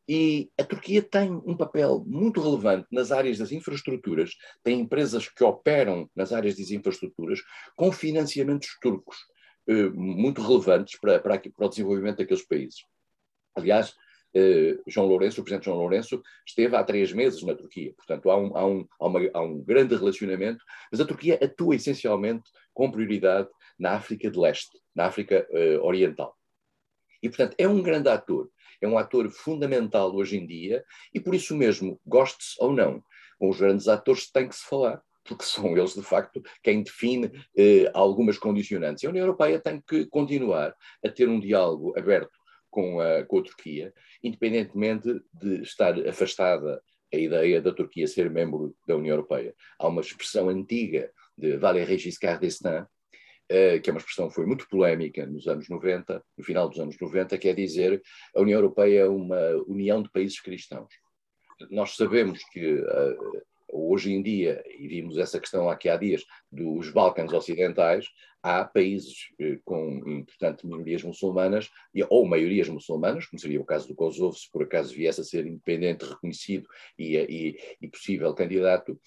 E 0.08 0.52
a 0.58 0.64
Turquia 0.64 1.02
tem 1.02 1.32
um 1.32 1.56
papel 1.56 2.04
muito 2.06 2.42
relevante 2.42 2.88
nas 2.92 3.12
áreas 3.12 3.38
das 3.38 3.52
infraestruturas, 3.52 4.32
tem 4.64 4.80
empresas 4.80 5.28
que 5.28 5.44
operam 5.44 6.10
nas 6.16 6.32
áreas 6.32 6.56
das 6.58 6.72
infraestruturas 6.72 7.40
com 7.76 7.92
financiamentos 7.92 8.78
turcos 8.82 9.18
eh, 9.68 9.90
muito 9.90 10.42
relevantes 10.42 11.00
para, 11.00 11.20
para, 11.20 11.40
para, 11.40 11.66
o 11.66 11.70
desenvolvimento 11.70 12.18
daqueles 12.18 12.46
países. 12.46 12.82
Aliás, 13.56 13.96
João 14.88 15.08
Lourenço, 15.08 15.42
o 15.42 15.44
presidente 15.44 15.66
João 15.66 15.78
Lourenço, 15.78 16.22
esteve 16.46 16.76
há 16.76 16.84
três 16.84 17.12
meses 17.14 17.44
na 17.44 17.56
Turquia, 17.56 17.94
portanto 17.96 18.30
há 18.30 18.38
um, 18.38 18.58
há 18.58 18.66
um, 18.66 18.88
há 19.00 19.08
uma, 19.08 19.20
há 19.34 19.42
um 19.42 19.62
grande 19.62 19.96
relacionamento, 19.96 20.64
mas 20.92 21.00
a 21.02 21.06
Turquia 21.06 21.40
atua 21.42 21.76
essencialmente 21.76 22.50
com 22.74 22.92
prioridade 22.92 23.50
na 23.80 23.94
África 23.94 24.30
de 24.30 24.38
Leste, 24.38 24.80
na 24.96 25.06
África 25.06 25.48
uh, 25.52 25.86
Oriental. 25.86 26.36
E, 27.22 27.30
portanto, 27.30 27.56
é 27.58 27.68
um 27.68 27.82
grande 27.82 28.10
ator, 28.10 28.50
é 28.82 28.88
um 28.88 28.98
ator 28.98 29.30
fundamental 29.30 30.16
hoje 30.16 30.38
em 30.38 30.46
dia, 30.46 30.84
e 31.14 31.20
por 31.20 31.34
isso 31.34 31.56
mesmo, 31.56 32.00
goste-se 32.06 32.56
ou 32.60 32.72
não, 32.72 33.04
com 33.40 33.50
os 33.50 33.60
grandes 33.60 33.88
atores 33.88 34.30
tem 34.32 34.48
que 34.48 34.56
se 34.56 34.66
falar, 34.66 35.02
porque 35.24 35.44
são 35.44 35.76
eles, 35.78 35.94
de 35.94 36.02
facto, 36.02 36.42
quem 36.64 36.84
define 36.84 37.32
eh, 37.58 37.90
algumas 37.94 38.38
condicionantes. 38.38 39.04
E 39.04 39.08
a 39.08 39.10
União 39.10 39.26
Europeia 39.26 39.60
tem 39.60 39.82
que 39.82 40.06
continuar 40.06 40.74
a 41.04 41.10
ter 41.10 41.28
um 41.28 41.40
diálogo 41.40 41.98
aberto 41.98 42.32
com 42.70 43.00
a, 43.00 43.24
com 43.26 43.40
a 43.40 43.44
Turquia, 43.44 43.94
independentemente 44.24 45.08
de 45.34 45.62
estar 45.62 45.98
afastada 46.08 46.82
a 47.14 47.18
ideia 47.18 47.62
da 47.62 47.74
Turquia 47.74 48.08
ser 48.08 48.30
membro 48.30 48.76
da 48.88 48.96
União 48.96 49.14
Europeia. 49.14 49.56
Há 49.80 49.88
uma 49.88 50.02
expressão 50.02 50.50
antiga 50.50 51.12
de 51.38 51.58
Valéry 51.58 51.98
Giscard 51.98 52.42
d'Estaing, 52.42 52.84
uh, 52.84 53.82
que 53.82 53.90
é 53.90 53.94
uma 53.94 54.00
expressão 54.00 54.28
que 54.28 54.36
foi 54.36 54.46
muito 54.46 54.68
polémica 54.68 55.26
nos 55.26 55.48
anos 55.48 55.70
90, 55.70 56.24
no 56.38 56.44
final 56.44 56.70
dos 56.70 56.80
anos 56.80 56.98
90, 57.00 57.38
que 57.38 57.50
é 57.50 57.54
dizer 57.54 58.02
a 58.36 58.42
União 58.42 58.60
Europeia 58.60 59.02
é 59.02 59.08
uma 59.08 59.40
união 59.68 60.02
de 60.02 60.12
países 60.12 60.40
cristãos. 60.42 60.94
Nós 61.72 61.96
sabemos 61.96 62.44
que 62.52 62.74
uh, 62.74 63.42
hoje 63.70 64.14
em 64.14 64.22
dia, 64.22 64.64
e 64.78 64.88
vimos 64.88 65.18
essa 65.18 65.40
questão 65.40 65.70
aqui 65.70 65.90
há 65.90 65.98
dias, 65.98 66.24
dos 66.52 66.90
Balcãs 66.92 67.32
Ocidentais, 67.34 68.08
há 68.42 68.64
países 68.64 69.30
eh, 69.40 69.60
com, 69.66 70.24
portanto, 70.26 70.68
minorias 70.68 71.04
muçulmanas, 71.04 71.70
ou 72.10 72.26
maiorias 72.26 72.70
muçulmanas, 72.70 73.26
como 73.26 73.40
seria 73.40 73.62
o 73.62 73.66
caso 73.66 73.88
do 73.88 73.96
Kosovo, 73.96 74.38
se 74.38 74.50
por 74.52 74.64
acaso 74.64 74.94
viesse 74.94 75.22
a 75.22 75.24
ser 75.24 75.46
independente, 75.46 76.06
reconhecido 76.06 76.68
e, 76.98 77.18
e, 77.18 77.60
e 77.82 77.88
possível 77.90 78.34
candidato, 78.34 79.00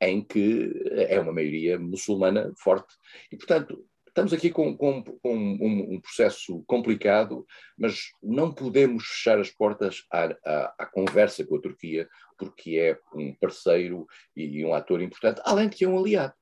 em 0.00 0.22
que 0.22 0.72
é 1.08 1.18
uma 1.20 1.32
maioria 1.32 1.78
muçulmana 1.78 2.52
forte. 2.56 2.92
E, 3.30 3.36
portanto, 3.36 3.86
estamos 4.12 4.32
aqui 4.34 4.50
com, 4.50 4.76
com, 4.76 5.02
com 5.02 5.34
um, 5.34 5.94
um, 5.94 6.00
processo 6.00 6.62
complicado, 6.66 7.46
mas 7.78 8.10
não 8.22 8.52
podemos 8.52 9.04
fechar 9.04 9.40
as 9.40 9.50
portas 9.50 10.04
à, 10.12 10.24
à, 10.44 10.74
à, 10.80 10.86
conversa 10.86 11.44
com 11.44 11.56
a 11.56 11.60
Turquia, 11.60 12.06
porque 12.38 12.76
é 12.76 12.98
um 13.14 13.34
parceiro 13.34 14.06
e, 14.36 14.64
um 14.64 14.74
ator 14.74 15.00
importante, 15.00 15.40
além 15.44 15.68
de 15.68 15.76
que 15.76 15.84
é 15.84 15.88
um 15.88 15.98
aliado 15.98 16.34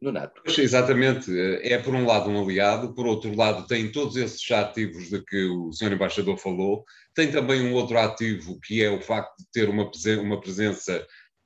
no 0.00 0.12
NATO. 0.12 0.42
Exatamente, 0.46 1.32
é 1.62 1.78
por 1.78 1.94
um 1.94 2.06
lado 2.06 2.30
um 2.30 2.40
aliado, 2.40 2.94
por 2.94 3.06
outro 3.06 3.34
lado 3.34 3.66
tem 3.66 3.90
todos 3.90 4.14
esses 4.16 4.48
ativos 4.52 5.08
de 5.08 5.24
que 5.24 5.44
o 5.46 5.72
senhor 5.72 5.92
embaixador 5.92 6.36
falou, 6.36 6.84
tem 7.14 7.32
também 7.32 7.62
um 7.62 7.72
outro 7.72 7.98
ativo 7.98 8.60
que 8.60 8.84
é 8.84 8.90
o 8.90 9.00
facto 9.00 9.34
de 9.38 9.46
ter 9.50 9.68
uma, 9.68 9.90
uma 10.20 10.40
presença 10.40 11.04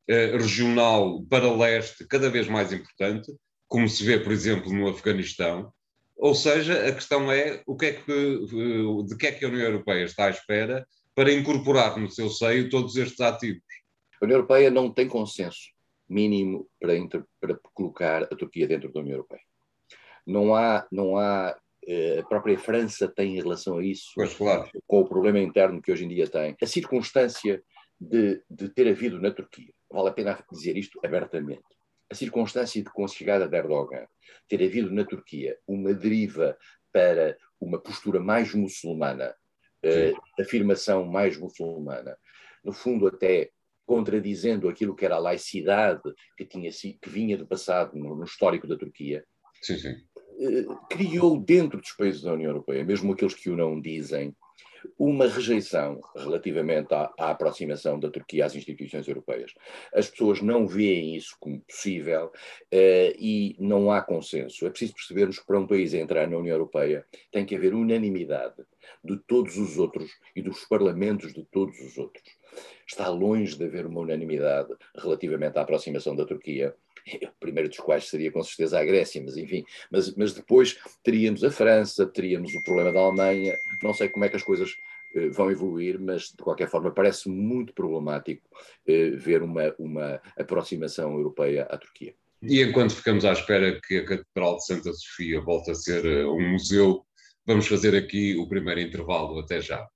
eh, 0.09 0.37
regional 0.37 1.23
para 1.31 1.51
leste 1.55 2.07
cada 2.07 2.29
vez 2.29 2.49
mais 2.49 2.73
importante, 2.73 3.33
como 3.73 3.89
se 3.89 4.05
vê, 4.05 4.19
por 4.19 4.33
exemplo, 4.33 4.71
no 4.71 4.87
Afeganistão. 4.87 5.73
Ou 6.15 6.35
seja, 6.35 6.87
a 6.87 6.93
questão 6.93 7.33
é 7.33 7.63
o 7.67 7.75
que 7.75 7.87
é 7.87 7.93
que, 7.95 8.13
eh, 8.13 9.07
de 9.07 9.17
que 9.17 9.27
é 9.27 9.33
que 9.33 9.47
a 9.47 9.49
União 9.49 9.65
Europeia 9.65 10.05
está 10.05 10.27
à 10.27 10.31
espera 10.31 10.87
para 11.15 11.33
incorporar 11.33 11.99
no 11.99 12.11
seu 12.11 12.29
seio 12.29 12.69
todos 12.69 12.97
estes 12.97 13.19
ativos. 13.23 13.63
A 14.21 14.27
União 14.27 14.37
Europeia 14.37 14.71
não 14.71 14.93
tem 14.93 15.09
consenso 15.09 15.73
mínimo 16.07 16.69
para, 16.79 16.95
inter, 16.95 17.25
para 17.41 17.59
colocar 17.73 18.25
a 18.25 18.37
Turquia 18.37 18.69
dentro 18.69 18.93
da 18.93 19.01
União 19.01 19.15
Europeia. 19.15 19.41
Não 20.27 20.55
há, 20.55 20.87
não 20.93 21.17
há 21.17 21.57
eh, 21.87 22.19
a 22.21 22.25
própria 22.25 22.59
França 22.59 23.09
tem 23.09 23.39
em 23.39 23.43
relação 23.43 23.79
a 23.79 23.85
isso, 23.85 24.13
claro. 24.37 24.69
com 24.87 25.01
o 25.01 25.09
problema 25.09 25.41
interno 25.41 25.81
que 25.81 25.91
hoje 25.91 26.05
em 26.05 26.09
dia 26.09 26.29
tem. 26.29 26.55
A 26.61 26.67
circunstância 26.67 27.63
de, 27.99 28.43
de 28.51 28.69
ter 28.69 28.87
havido 28.87 29.19
na 29.19 29.31
Turquia, 29.31 29.73
vale 29.91 30.11
a 30.11 30.13
pena 30.13 30.45
dizer 30.53 30.77
isto 30.77 31.01
abertamente, 31.03 31.65
a 32.13 32.15
circunstância 32.15 32.83
de, 32.83 32.91
com 32.91 33.05
a 33.05 33.09
chegada 33.09 33.49
de 33.49 33.57
Erdogan, 33.57 34.07
ter 34.47 34.63
havido 34.63 34.91
na 34.91 35.05
Turquia 35.05 35.59
uma 35.67 35.95
deriva 35.95 36.57
para 36.93 37.37
uma 37.59 37.81
postura 37.81 38.21
mais 38.21 38.55
muçulmana, 38.55 39.35
uh, 39.85 40.41
afirmação 40.41 41.07
mais 41.07 41.39
muçulmana, 41.39 42.17
no 42.63 42.73
fundo 42.73 43.07
até 43.07 43.51
contradizendo 43.87 44.69
aquilo 44.69 44.95
que 44.95 45.05
era 45.05 45.17
a 45.17 45.19
laicidade 45.19 46.03
que, 46.37 46.45
tinha, 46.45 46.71
que 46.71 47.09
vinha 47.09 47.37
do 47.37 47.47
passado 47.47 47.97
no, 47.97 48.15
no 48.15 48.25
histórico 48.25 48.67
da 48.67 48.77
Turquia, 48.77 49.25
sim, 49.63 49.79
sim. 49.79 49.95
Uh, 50.39 50.77
criou 50.89 51.41
dentro 51.41 51.81
dos 51.81 51.93
países 51.93 52.21
da 52.21 52.35
União 52.35 52.51
Europeia, 52.51 52.85
mesmo 52.85 53.13
aqueles 53.13 53.35
que 53.35 53.49
o 53.49 53.57
não 53.57 53.81
dizem, 53.81 54.37
uma 54.99 55.27
rejeição 55.27 56.01
relativamente 56.17 56.93
à, 56.95 57.13
à, 57.19 57.31
aproximação 57.31 57.99
da 57.99 58.11
Turquia 58.11 58.47
às 58.47 58.55
instituições 58.55 59.07
europeias. 59.07 59.53
As 59.95 60.09
pessoas 60.09 60.41
não 60.41 60.67
veem 60.67 61.17
isso 61.17 61.37
como 61.39 61.61
possível 61.61 62.27
uh, 62.27 63.13
e 63.19 63.57
não 63.59 63.91
há 63.91 64.03
consenso. 64.03 64.67
É 64.67 64.71
preciso 64.71 64.95
percebermos 64.95 65.39
que 65.39 65.47
para 65.47 65.59
um 65.59 65.67
país 65.67 65.95
entrar 65.95 66.29
na 66.29 66.37
União 66.37 66.55
Europeia 66.55 67.05
tem 67.31 67.45
que 67.45 67.55
haver 67.55 67.75
unanimidade 67.75 68.63
de 69.05 69.17
todos 69.17 69.57
os 69.57 69.79
outros 69.79 70.11
e 70.35 70.43
dos 70.43 70.65
parlamentos 70.65 71.33
de 71.33 71.45
todos 71.45 71.79
os 71.81 71.99
outros. 71.99 72.25
Está 72.87 73.09
longe 73.09 73.57
de 73.57 73.65
haver 73.65 73.87
uma 73.87 74.01
unanimidade 74.01 74.75
relativamente 74.97 75.59
à 75.59 75.63
aproximação 75.63 76.15
da 76.15 76.27
Turquia 76.27 76.75
o 77.23 77.33
primeiro 77.41 77.69
dos 77.69 77.79
quais 77.79 78.09
seria 78.09 78.31
com 78.31 78.43
certeza 78.43 78.79
a 78.79 78.85
Grécia, 78.85 79.23
mas 79.25 79.37
enfim, 79.37 79.65
mas, 79.91 80.15
mas 80.15 80.33
depois 80.33 80.79
teríamos 81.03 81.43
a 81.45 81.51
França, 81.51 82.07
teríamos 82.07 82.55
o 82.55 82.63
problema 82.63 82.93
da 82.93 83.01
Alemanha, 83.01 83.57
não 83.83 83.93
sei 83.93 84.09
como 84.09 84.25
é 84.25 84.29
que 84.29 84.37
as 84.37 84.43
coisas 84.43 84.71
eh, 85.15 85.29
vão 85.29 85.51
evoluir, 85.51 86.01
mas 86.01 86.31
de 86.31 86.43
qualquer 86.43 86.69
forma 86.69 86.91
parece 86.91 87.29
muito 87.29 87.73
problemático 87.75 88.49
eh, 88.87 89.11
ver 89.11 89.43
uma, 89.43 89.75
uma 89.79 90.21
aproximação 90.37 91.15
europeia 91.15 91.65
à 91.65 91.77
Turquia. 91.77 92.15
E 92.43 92.61
enquanto 92.61 92.95
ficamos 92.95 93.25
à 93.25 93.33
espera 93.33 93.81
que 93.81 93.99
a 93.99 94.05
Catedral 94.05 94.57
de 94.57 94.67
Santa 94.67 94.93
Sofia 94.93 95.41
volte 95.41 95.71
a 95.71 95.75
ser 95.75 96.05
eh, 96.05 96.27
um 96.27 96.53
museu, 96.53 97.05
vamos 97.47 97.67
fazer 97.69 97.95
aqui 97.95 98.37
o 98.37 98.49
primeiro 98.49 98.81
intervalo. 98.81 99.39
Até 99.39 99.61
já. 99.61 99.87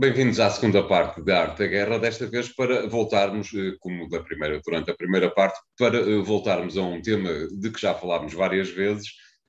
Bem-vindos 0.00 0.40
à 0.40 0.48
segunda 0.48 0.82
parte 0.82 1.20
da 1.20 1.42
Arte 1.42 1.58
da 1.58 1.66
Guerra, 1.66 1.98
desta 1.98 2.26
vez 2.26 2.48
para 2.48 2.88
voltarmos, 2.88 3.52
eh, 3.52 3.76
como 3.80 4.08
da 4.08 4.22
primeira, 4.22 4.58
durante 4.64 4.90
a 4.90 4.94
primeira 4.94 5.28
parte, 5.28 5.60
para 5.78 5.98
eh, 5.98 6.22
voltarmos 6.22 6.78
a 6.78 6.80
um 6.80 7.02
tema 7.02 7.28
de 7.52 7.70
que 7.70 7.78
já 7.78 7.92
falámos 7.92 8.32
várias 8.32 8.70
vezes 8.70 9.08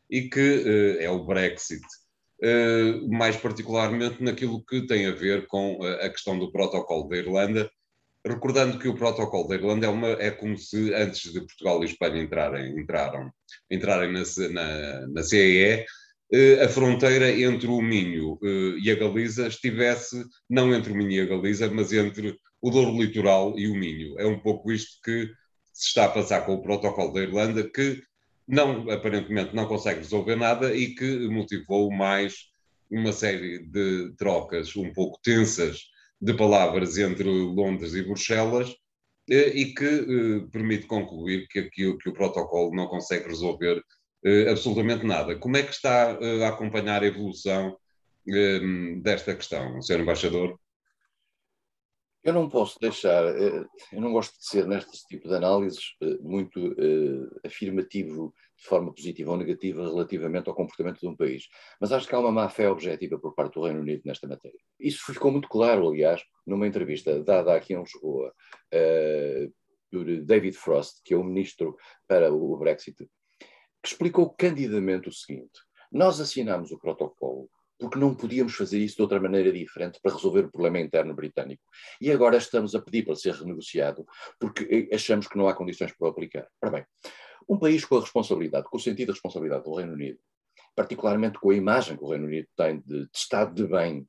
e 0.09 0.23
que 0.23 0.39
uh, 0.41 1.01
é 1.01 1.09
o 1.09 1.23
Brexit. 1.23 1.81
Mais 3.09 3.37
particularmente 3.37 4.21
naquilo 4.21 4.61
que 4.65 4.85
tem 4.85 5.05
a 5.05 5.11
ver 5.11 5.47
com 5.47 5.79
a 5.83 6.09
questão 6.09 6.37
do 6.37 6.51
protocolo 6.51 7.07
da 7.07 7.15
Irlanda, 7.15 7.71
recordando 8.25 8.77
que 8.77 8.89
o 8.89 8.95
protocolo 8.95 9.47
da 9.47 9.55
Irlanda 9.55 9.85
é, 9.85 9.89
uma, 9.89 10.09
é 10.09 10.31
como 10.31 10.57
se 10.57 10.93
antes 10.93 11.31
de 11.31 11.39
Portugal 11.39 11.81
e 11.81 11.85
Espanha 11.85 12.21
entrarem, 12.21 12.77
entraram, 12.77 13.31
entrarem 13.69 14.11
na, 14.11 14.23
na, 14.49 15.07
na 15.07 15.23
CEE, 15.23 15.63
eh, 15.63 15.85
a 16.63 16.69
fronteira 16.69 17.29
entre 17.29 17.67
o 17.67 17.81
Minho 17.81 18.39
eh, 18.41 18.79
e 18.81 18.89
a 18.89 18.95
Galiza 18.95 19.47
estivesse 19.47 20.23
não 20.49 20.73
entre 20.73 20.93
o 20.93 20.95
Minho 20.95 21.11
e 21.11 21.21
a 21.21 21.25
Galiza, 21.25 21.69
mas 21.69 21.91
entre 21.91 22.37
o 22.61 22.69
Douro 22.69 23.01
Litoral 23.01 23.57
e 23.59 23.67
o 23.67 23.75
Minho. 23.75 24.17
É 24.17 24.25
um 24.25 24.39
pouco 24.39 24.71
isto 24.71 25.01
que 25.03 25.29
se 25.73 25.87
está 25.87 26.05
a 26.05 26.09
passar 26.09 26.45
com 26.45 26.53
o 26.53 26.61
protocolo 26.61 27.11
da 27.13 27.21
Irlanda, 27.21 27.69
que 27.69 28.01
não, 28.47 28.89
aparentemente 28.89 29.53
não 29.53 29.65
consegue 29.65 29.99
resolver 29.99 30.35
nada 30.37 30.73
e 30.73 30.95
que 30.95 31.27
motivou 31.27 31.91
mais 31.91 32.49
uma 32.89 33.11
série 33.11 33.59
de 33.59 34.13
trocas 34.17 34.75
um 34.75 34.91
pouco 34.93 35.19
tensas 35.21 35.79
de 36.21 36.33
palavras 36.33 36.97
entre 36.97 37.27
Londres 37.27 37.93
e 37.93 38.03
Bruxelas 38.03 38.73
eh, 39.29 39.49
e 39.49 39.73
que 39.73 40.47
permite 40.49 40.85
concluir 40.87 41.47
que, 41.49 41.63
que, 41.63 41.97
que 41.97 42.09
o 42.09 42.13
protocolo 42.13 42.73
não 42.73 42.87
consegue 42.87 43.27
resolver 43.27 43.81
absolutamente 44.49 45.05
nada. 45.05 45.37
Como 45.37 45.57
é 45.57 45.63
que 45.63 45.71
está 45.71 46.17
uh, 46.19 46.43
a 46.43 46.49
acompanhar 46.49 47.03
a 47.03 47.07
evolução 47.07 47.71
uh, 48.27 49.01
desta 49.01 49.35
questão, 49.35 49.81
Sr. 49.81 50.01
Embaixador? 50.01 50.59
Eu 52.23 52.33
não 52.33 52.47
posso 52.47 52.79
deixar, 52.79 53.25
eh, 53.35 53.65
eu 53.91 53.99
não 53.99 54.13
gosto 54.13 54.37
de 54.37 54.45
ser 54.45 54.67
neste 54.67 55.07
tipo 55.07 55.27
de 55.27 55.33
análises 55.33 55.95
muito 56.21 56.75
afirmativo 57.43 58.31
de 58.55 58.63
forma 58.63 58.93
positiva 58.93 59.31
ou 59.31 59.37
negativa 59.37 59.83
relativamente 59.83 60.47
ao 60.47 60.53
comportamento 60.53 60.99
de 60.99 61.07
um 61.07 61.15
país. 61.15 61.47
Mas 61.79 61.91
acho 61.91 62.07
que 62.07 62.13
há 62.13 62.19
uma 62.19 62.31
má 62.31 62.47
fé 62.47 62.69
objetiva 62.69 63.17
por 63.17 63.33
parte 63.33 63.55
do 63.55 63.63
Reino 63.63 63.79
Unido 63.79 64.03
nesta 64.05 64.27
matéria. 64.27 64.59
Isso 64.79 65.03
ficou 65.03 65.31
muito 65.31 65.49
claro, 65.49 65.89
aliás, 65.89 66.21
numa 66.45 66.67
entrevista 66.67 67.23
dada 67.23 67.55
aqui 67.55 67.73
em 67.73 67.81
Lisboa 67.81 68.31
por 69.91 70.05
David 70.23 70.55
Frost, 70.55 71.01
que 71.03 71.15
é 71.15 71.17
o 71.17 71.23
ministro 71.23 71.75
para 72.07 72.31
o 72.31 72.55
Brexit, 72.55 73.09
que 73.81 73.89
explicou 73.89 74.29
candidamente 74.29 75.09
o 75.09 75.11
seguinte: 75.11 75.59
nós 75.91 76.19
assinámos 76.19 76.71
o 76.71 76.79
protocolo 76.79 77.49
porque 77.81 77.97
não 77.97 78.13
podíamos 78.13 78.53
fazer 78.53 78.77
isso 78.77 78.97
de 78.97 79.01
outra 79.01 79.19
maneira 79.19 79.51
diferente 79.51 79.99
para 80.03 80.13
resolver 80.13 80.45
o 80.45 80.51
problema 80.51 80.79
interno 80.79 81.15
britânico. 81.15 81.63
E 81.99 82.11
agora 82.11 82.37
estamos 82.37 82.75
a 82.75 82.81
pedir 82.81 83.03
para 83.03 83.15
ser 83.15 83.33
renegociado 83.33 84.05
porque 84.39 84.87
achamos 84.93 85.27
que 85.27 85.35
não 85.35 85.47
há 85.47 85.55
condições 85.55 85.91
para 85.91 86.05
o 86.05 86.11
aplicar. 86.11 86.47
Ora 86.61 86.71
bem, 86.71 86.85
um 87.49 87.57
país 87.57 87.83
com 87.83 87.97
a 87.97 88.01
responsabilidade, 88.01 88.65
com 88.65 88.77
o 88.77 88.79
sentido 88.79 89.07
de 89.07 89.13
responsabilidade 89.13 89.63
do 89.63 89.73
Reino 89.73 89.93
Unido, 89.93 90.19
particularmente 90.75 91.39
com 91.39 91.49
a 91.49 91.55
imagem 91.55 91.97
que 91.97 92.03
o 92.03 92.09
Reino 92.09 92.27
Unido 92.27 92.47
tem 92.55 92.79
de, 92.81 93.01
de 93.01 93.09
Estado 93.15 93.55
de 93.55 93.67
bem, 93.67 94.07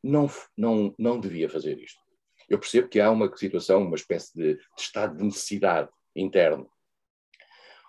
não, 0.00 0.30
não, 0.56 0.94
não 0.96 1.18
devia 1.18 1.50
fazer 1.50 1.76
isto. 1.78 2.00
Eu 2.48 2.58
percebo 2.58 2.88
que 2.88 3.00
há 3.00 3.10
uma 3.10 3.36
situação, 3.36 3.82
uma 3.82 3.96
espécie 3.96 4.32
de, 4.36 4.54
de 4.54 4.62
estado 4.78 5.16
de 5.16 5.24
necessidade 5.24 5.90
interno 6.14 6.70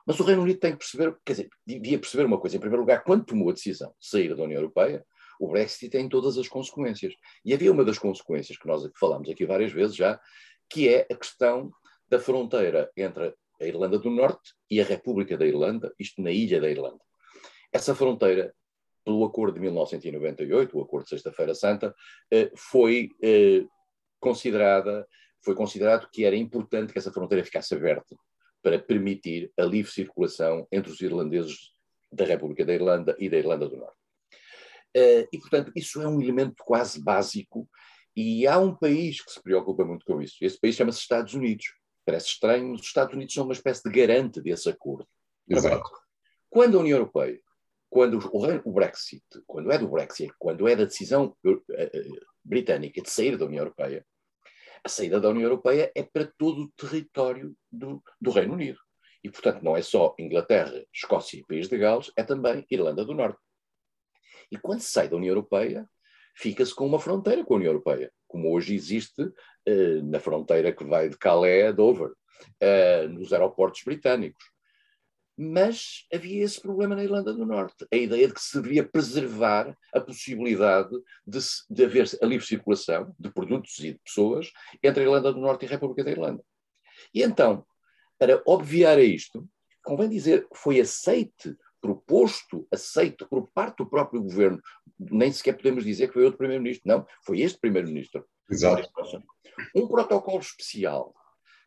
mas 0.06 0.20
o 0.20 0.24
Reino 0.24 0.42
Unido 0.42 0.60
tem 0.60 0.72
que 0.72 0.80
perceber, 0.80 1.16
quer 1.26 1.34
dizer, 1.34 1.50
devia 1.66 2.00
perceber 2.00 2.26
uma 2.26 2.40
coisa. 2.40 2.58
Em 2.58 2.60
primeiro 2.60 2.82
lugar, 2.82 3.04
quando 3.04 3.26
tomou 3.26 3.50
a 3.50 3.54
decisão 3.54 3.94
de 4.00 4.08
sair 4.08 4.36
da 4.36 4.44
União 4.44 4.60
Europeia, 4.60 5.06
o 5.40 5.48
Brexit 5.48 5.90
tem 5.90 6.08
todas 6.08 6.38
as 6.38 6.48
consequências. 6.48 7.14
E 7.44 7.54
havia 7.54 7.72
uma 7.72 7.84
das 7.84 7.98
consequências 7.98 8.58
que 8.58 8.68
nós 8.68 8.88
falamos 9.00 9.30
aqui 9.30 9.46
várias 9.46 9.72
vezes 9.72 9.96
já, 9.96 10.20
que 10.70 10.88
é 10.90 11.08
a 11.10 11.16
questão 11.16 11.72
da 12.10 12.20
fronteira 12.20 12.92
entre 12.96 13.34
a 13.62 13.66
Irlanda 13.66 13.98
do 13.98 14.10
Norte 14.10 14.54
e 14.70 14.82
a 14.82 14.84
República 14.84 15.38
da 15.38 15.46
Irlanda, 15.46 15.94
isto 16.00 16.22
na 16.22 16.32
ilha 16.32 16.60
da 16.60 16.70
Irlanda. 16.70 17.04
Essa 17.72 17.96
fronteira 17.96 18.54
pelo 19.06 19.26
acordo 19.26 19.56
de 19.56 19.60
1998, 19.60 20.78
o 20.78 20.82
acordo 20.82 21.04
de 21.04 21.10
Sexta-feira 21.10 21.54
Santa, 21.54 21.94
foi 22.56 23.10
considerada, 24.20 25.06
foi 25.44 25.56
considerado 25.56 26.08
que 26.10 26.24
era 26.24 26.36
importante 26.36 26.94
que 26.94 27.00
essa 27.00 27.12
fronteira 27.12 27.44
ficasse 27.44 27.74
aberta 27.74 28.16
para 28.64 28.80
permitir 28.80 29.52
a 29.60 29.64
livre 29.64 29.92
circulação 29.92 30.66
entre 30.72 30.92
os 30.92 31.02
irlandeses 31.02 31.74
da 32.12 32.24
República 32.26 32.66
da 32.66 32.74
Irlanda 32.74 33.16
e 33.20 33.30
da 33.30 33.38
Irlanda 33.38 33.68
do 33.68 33.78
Norte. 33.78 33.98
Uh, 34.96 35.28
e, 35.32 35.38
portanto, 35.38 35.72
isso 35.76 36.02
é 36.02 36.08
um 36.08 36.22
elemento 36.22 36.64
quase 36.64 37.04
básico 37.04 37.68
e 38.16 38.48
há 38.48 38.60
um 38.60 38.76
país 38.76 39.22
que 39.22 39.32
se 39.32 39.42
preocupa 39.42 39.84
muito 39.84 40.06
com 40.06 40.22
isso. 40.22 40.38
Esse 40.40 40.60
país 40.60 40.76
chama-se 40.76 41.00
Estados 41.00 41.34
Unidos. 41.34 41.74
Parece 42.06 42.28
estranho, 42.28 42.70
mas 42.70 42.82
os 42.82 42.88
Estados 42.88 43.14
Unidos 43.14 43.34
são 43.34 43.44
uma 43.44 43.54
espécie 43.54 43.82
de 43.84 43.92
garante 43.92 44.42
desse 44.42 44.70
acordo. 44.70 45.08
Exato. 45.50 45.90
Quando 46.50 46.78
a 46.78 46.82
União 46.82 46.98
Europeia, 46.98 47.40
quando 47.90 48.20
o, 48.20 48.70
o 48.70 48.72
Brexit, 48.72 49.24
quando 49.48 49.72
é 49.72 49.78
do 49.78 49.88
Brexit, 49.88 50.32
quando 50.38 50.68
é 50.68 50.76
da 50.76 50.86
decisão 50.86 51.36
uh, 51.44 51.52
uh, 51.52 51.64
britânica 52.44 53.02
de 53.02 53.10
sair 53.10 53.36
da 53.36 53.46
União 53.46 53.62
Europeia, 53.62 54.06
a 54.84 54.90
saída 54.90 55.20
da 55.20 55.30
União 55.30 55.44
Europeia 55.44 55.92
é 55.96 56.04
para 56.04 56.26
todo 56.38 56.64
o 56.64 56.72
território 56.72 57.56
do, 57.72 58.04
do 58.20 58.32
Reino 58.32 58.54
Unido. 58.54 58.80
E, 59.24 59.30
portanto, 59.30 59.64
não 59.64 59.78
é 59.78 59.82
só 59.82 60.14
Inglaterra, 60.20 60.84
Escócia 60.94 61.38
e 61.38 61.46
País 61.46 61.70
de 61.70 61.78
Gales, 61.78 62.12
é 62.18 62.24
também 62.24 62.66
Irlanda 62.70 63.06
do 63.06 63.14
Norte. 63.14 63.40
E 64.52 64.58
quando 64.58 64.82
se 64.82 64.92
sai 64.92 65.08
da 65.08 65.16
União 65.16 65.32
Europeia, 65.32 65.90
fica-se 66.36 66.76
com 66.76 66.86
uma 66.86 67.00
fronteira 67.00 67.46
com 67.46 67.54
a 67.54 67.58
União 67.58 67.72
Europeia, 67.72 68.12
como 68.28 68.54
hoje 68.54 68.76
existe 68.76 69.22
uh, 69.22 70.04
na 70.04 70.20
fronteira 70.20 70.74
que 70.74 70.84
vai 70.84 71.08
de 71.08 71.18
Calais 71.18 71.66
a 71.68 71.72
Dover, 71.72 72.10
uh, 72.10 73.08
nos 73.08 73.32
aeroportos 73.32 73.82
britânicos. 73.86 74.44
Mas 75.44 76.06
havia 76.14 76.42
esse 76.42 76.62
problema 76.62 76.96
na 76.96 77.04
Irlanda 77.04 77.34
do 77.34 77.46
Norte, 77.46 77.86
a 77.92 77.98
ideia 77.98 78.28
de 78.30 78.34
que 78.34 78.42
se 78.42 78.56
deveria 78.56 78.88
preservar 78.88 79.78
a 79.94 80.00
possibilidade 80.00 80.96
de, 81.28 81.40
de 81.70 81.84
haver 81.84 82.10
a 82.22 82.26
livre 82.26 82.46
circulação 82.46 83.14
de 83.20 83.30
produtos 83.30 83.78
e 83.80 83.92
de 83.92 84.00
pessoas 84.00 84.52
entre 84.82 85.02
a 85.02 85.06
Irlanda 85.06 85.34
do 85.34 85.42
Norte 85.42 85.64
e 85.64 85.68
a 85.68 85.72
República 85.72 86.02
da 86.02 86.12
Irlanda. 86.12 86.42
E 87.14 87.22
então, 87.22 87.66
para 88.18 88.42
obviar 88.46 88.98
a 88.98 89.04
isto, 89.04 89.46
convém 89.84 90.08
dizer 90.08 90.48
que 90.48 90.58
foi 90.58 90.80
aceite, 90.80 91.58
proposto, 91.82 92.66
aceito 92.72 93.28
por 93.28 93.50
parte 93.52 93.80
do 93.80 93.90
próprio 93.90 94.22
governo, 94.22 94.62
nem 94.98 95.30
sequer 95.30 95.58
podemos 95.58 95.84
dizer 95.84 96.08
que 96.08 96.14
foi 96.14 96.24
outro 96.24 96.38
primeiro-ministro, 96.38 96.88
não, 96.88 97.06
foi 97.26 97.42
este 97.42 97.60
primeiro-ministro. 97.60 98.26
Exato. 98.50 98.90
Um 99.76 99.90
protocolo 99.90 100.40
especial 100.40 101.14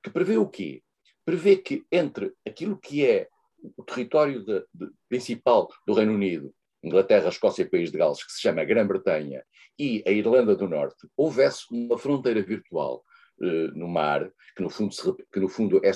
que 0.03 0.09
prevê 0.09 0.39
o 0.39 0.49
quê? 0.49 0.83
Prevê 1.27 1.57
que 1.57 1.85
entre 1.93 2.33
aquilo 2.47 2.79
que 2.79 3.05
é 3.05 3.29
o 3.77 3.83
território 3.83 4.45
de, 4.45 4.61
de, 4.75 4.91
principal 5.09 5.69
do 5.87 5.95
Reino 5.95 6.15
Unido, 6.15 6.53
Inglaterra, 6.83 7.29
Escócia 7.29 7.63
e 7.63 7.69
País 7.69 7.91
de 7.91 7.99
Gales, 7.99 8.23
que 8.23 8.33
se 8.33 8.41
chama 8.41 8.65
Grã-Bretanha, 8.65 9.45
e 9.79 10.03
a 10.07 10.11
Irlanda 10.11 10.55
do 10.55 10.69
Norte, 10.69 11.09
houvesse 11.17 11.65
uma 11.71 11.99
fronteira 11.99 12.43
virtual 12.43 13.05
uh, 13.41 13.79
no 13.79 13.89
mar, 13.89 14.31
que 14.55 14.63
no 14.63 14.71
fundo, 14.71 14.95
se, 14.95 15.13
que 15.33 15.41
no 15.41 15.49
fundo 15.49 15.81
é, 15.85 15.91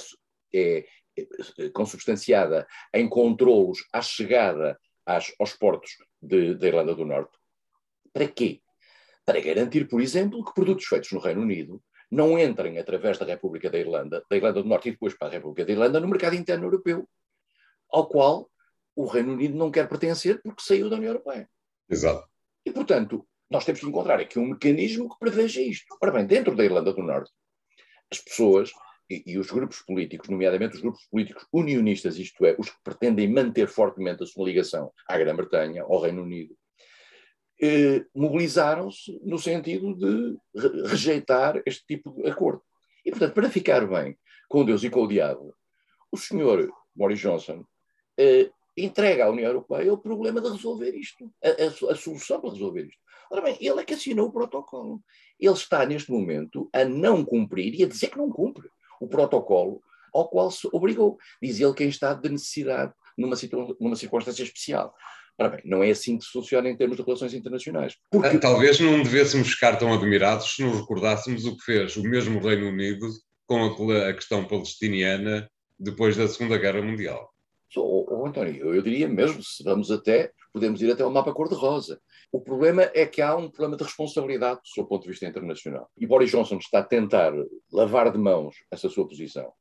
é, 0.55 0.85
é 1.59 1.69
consubstanciada 1.71 2.67
em 2.93 3.09
controlos 3.09 3.87
à 3.93 4.03
chegada 4.03 4.79
às, 5.07 5.33
aos 5.39 5.55
portos 5.55 5.93
da 6.21 6.67
Irlanda 6.67 6.95
do 6.95 7.05
Norte. 7.05 7.37
Para 8.13 8.29
quê? 8.29 8.61
Para 9.25 9.41
garantir, 9.41 9.89
por 9.89 10.01
exemplo, 10.01 10.45
que 10.45 10.55
produtos 10.55 10.87
feitos 10.87 11.13
no 11.13 11.21
Reino 11.21 11.43
Unido 11.43 11.83
não 12.11 12.39
entrem 12.39 12.79
através 12.79 13.17
da 13.19 13.25
República 13.25 13.71
da 13.71 13.79
Irlanda, 13.79 14.25
da 14.29 14.37
Irlanda 14.37 14.63
do 14.63 14.69
Norte 14.69 14.89
e 14.89 14.93
depois 14.93 15.15
para 15.15 15.29
a 15.29 15.31
República 15.31 15.65
da 15.65 15.73
Irlanda, 15.73 16.01
no 16.01 16.09
mercado 16.09 16.35
interno 16.35 16.65
europeu 16.65 17.09
ao 17.93 18.07
qual 18.07 18.51
o 18.97 19.07
Reino 19.07 19.33
Unido 19.33 19.57
não 19.57 19.71
quer 19.71 19.89
pertencer 19.89 20.41
porque 20.43 20.63
saiu 20.63 20.91
da 20.91 20.97
União 20.97 21.11
Europeia. 21.13 21.49
Exato. 21.89 22.29
E, 22.65 22.71
portanto, 22.71 23.27
nós 23.51 23.65
temos 23.65 23.81
que 23.81 23.87
encontrar 23.87 24.21
aqui 24.21 24.39
um 24.39 24.49
mecanismo 24.49 25.09
que 25.09 25.19
preveja 25.19 25.61
isto. 25.61 25.97
Ora 26.01 26.13
bem, 26.13 26.27
dentro 26.27 26.55
da 26.55 26.65
Irlanda 26.65 26.93
do 26.93 27.03
Norte, 27.03 27.33
as 28.11 28.19
pessoas 28.19 28.71
e, 29.09 29.23
e, 29.27 29.39
os 29.39 29.51
grupos 29.51 29.81
políticos, 29.83 30.29
nomeadamente 30.29 30.77
os 30.77 30.83
grupos 30.83 31.05
políticos 31.11 31.45
unionistas, 31.53 32.17
isto 32.17 32.45
é, 32.47 32.55
os 32.59 32.71
que 32.71 32.77
pretendem 32.85 33.33
manter 33.33 33.67
fortemente 33.67 34.23
a 34.23 34.27
sua 34.27 34.45
ligação 34.45 34.93
à 35.09 35.19
Grã-Bretanha, 35.19 35.83
ao 35.83 36.01
Reino 36.01 36.23
Unido, 36.23 36.55
eh, 37.61 38.07
mobilizaram-se 38.15 39.21
no 39.23 39.39
sentido 39.39 39.95
de 39.95 40.39
re 40.55 40.83
rejeitar 40.87 41.61
este 41.67 41.85
tipo 41.87 42.11
de 42.13 42.31
acordo. 42.31 42.63
E, 43.05 43.11
portanto, 43.11 43.35
para 43.35 43.51
ficar 43.51 43.87
bem 43.87 44.17
com 44.49 44.65
Deus 44.65 44.85
e 44.85 44.91
com 44.91 45.03
o 45.03 45.09
diabo, 45.09 45.55
o 46.13 46.17
senhor 46.17 46.73
Boris 46.95 47.19
Johnson 47.19 47.65
entrega 48.77 49.25
à 49.25 49.31
União 49.31 49.49
Europeia 49.49 49.93
o 49.93 49.99
problema 49.99 50.41
de 50.41 50.51
resolver 50.51 50.95
isto, 50.95 51.31
a, 51.43 51.49
a, 51.49 51.93
a, 51.93 51.97
solução 51.97 52.41
para 52.41 52.51
resolver 52.51 52.87
isto. 52.87 53.01
Ora 53.31 53.43
bem, 53.43 53.57
ele 53.61 53.81
é 53.81 53.85
que 53.85 53.95
assinou 53.95 54.29
o 54.29 54.33
protocolo. 54.33 55.01
Ele 55.39 55.55
está, 55.55 55.87
neste 55.87 56.11
momento, 56.11 56.69
a 56.73 56.85
não 56.85 57.25
cumprir 57.25 57.75
e 57.75 57.85
a 57.85 57.89
dizer 57.89 58.09
que 58.09 58.19
não 58.19 58.31
cumpre 58.31 58.69
o 59.01 59.07
protocolo 59.07 59.81
ao 60.13 60.29
qual 60.29 60.51
se 60.51 60.69
obrigou. 60.73 61.19
Diz 61.41 61.61
ele 61.61 61.73
que 61.73 61.85
é 61.85 61.87
em 61.87 61.91
estado 61.91 62.21
de 62.23 62.29
necessidade 62.29 62.93
numa, 63.17 63.37
numa 63.79 63.97
circunstância 63.97 64.43
especial. 64.43 64.95
Ora 65.39 65.49
bem, 65.49 65.61
não 65.65 65.83
é 65.83 65.91
assim 65.91 66.19
que 66.19 66.25
se 66.25 66.33
funciona 66.33 66.69
em 66.69 66.77
termos 66.77 66.97
de 66.97 67.03
relações 67.03 67.33
internacionais. 67.33 67.97
Porque... 68.11 68.29
Ah, 68.29 68.39
talvez 68.39 68.79
não 68.79 69.03
devêssemos 69.03 69.49
ficar 69.49 69.77
tão 69.77 69.93
admirados 69.93 70.55
se 70.55 70.63
nos 70.63 70.81
recordássemos 70.81 71.47
o 71.47 71.57
que 71.57 71.65
fez 71.65 71.97
o 71.97 72.03
mesmo 72.03 72.41
Reino 72.41 72.69
Unido 72.69 73.09
com 73.47 73.65
a 73.91 74.13
questão 74.13 74.45
palestiniana 74.45 75.51
depois 75.79 76.17
da 76.17 76.29
Segunda 76.29 76.59
Guerra 76.59 76.83
Mundial. 76.83 77.30
Oh, 77.77 78.07
oh, 78.09 78.27
António, 78.27 78.57
eu, 78.57 78.75
eu 78.75 78.83
diria 78.83 79.09
mesmo, 79.09 79.43
se 79.43 79.63
vamos 79.63 79.91
até, 79.91 80.33
podemos 80.53 80.83
ir 80.83 80.91
até 80.91 81.05
o 81.05 81.11
mapa 81.11 81.33
cor-de-rosa. 81.33 82.01
O 82.33 82.41
problema 82.41 82.91
é 82.95 83.07
que 83.07 83.23
há 83.23 83.37
um 83.37 83.49
problema 83.49 83.77
de 83.77 83.85
responsabilidade 83.85 84.61
do 84.61 84.69
seu 84.69 84.85
ponto 84.85 85.03
de 85.03 85.11
vista 85.11 85.27
internacional. 85.27 85.91
E 85.99 86.07
Boris 86.07 86.31
Johnson 86.31 86.57
está 86.57 86.81
a 86.81 86.85
tentar 86.85 87.33
lavar 87.73 88.11
de 88.11 88.19
mãos 88.19 88.57
essa 88.71 88.89
sua 88.89 89.07
posição. 89.07 89.53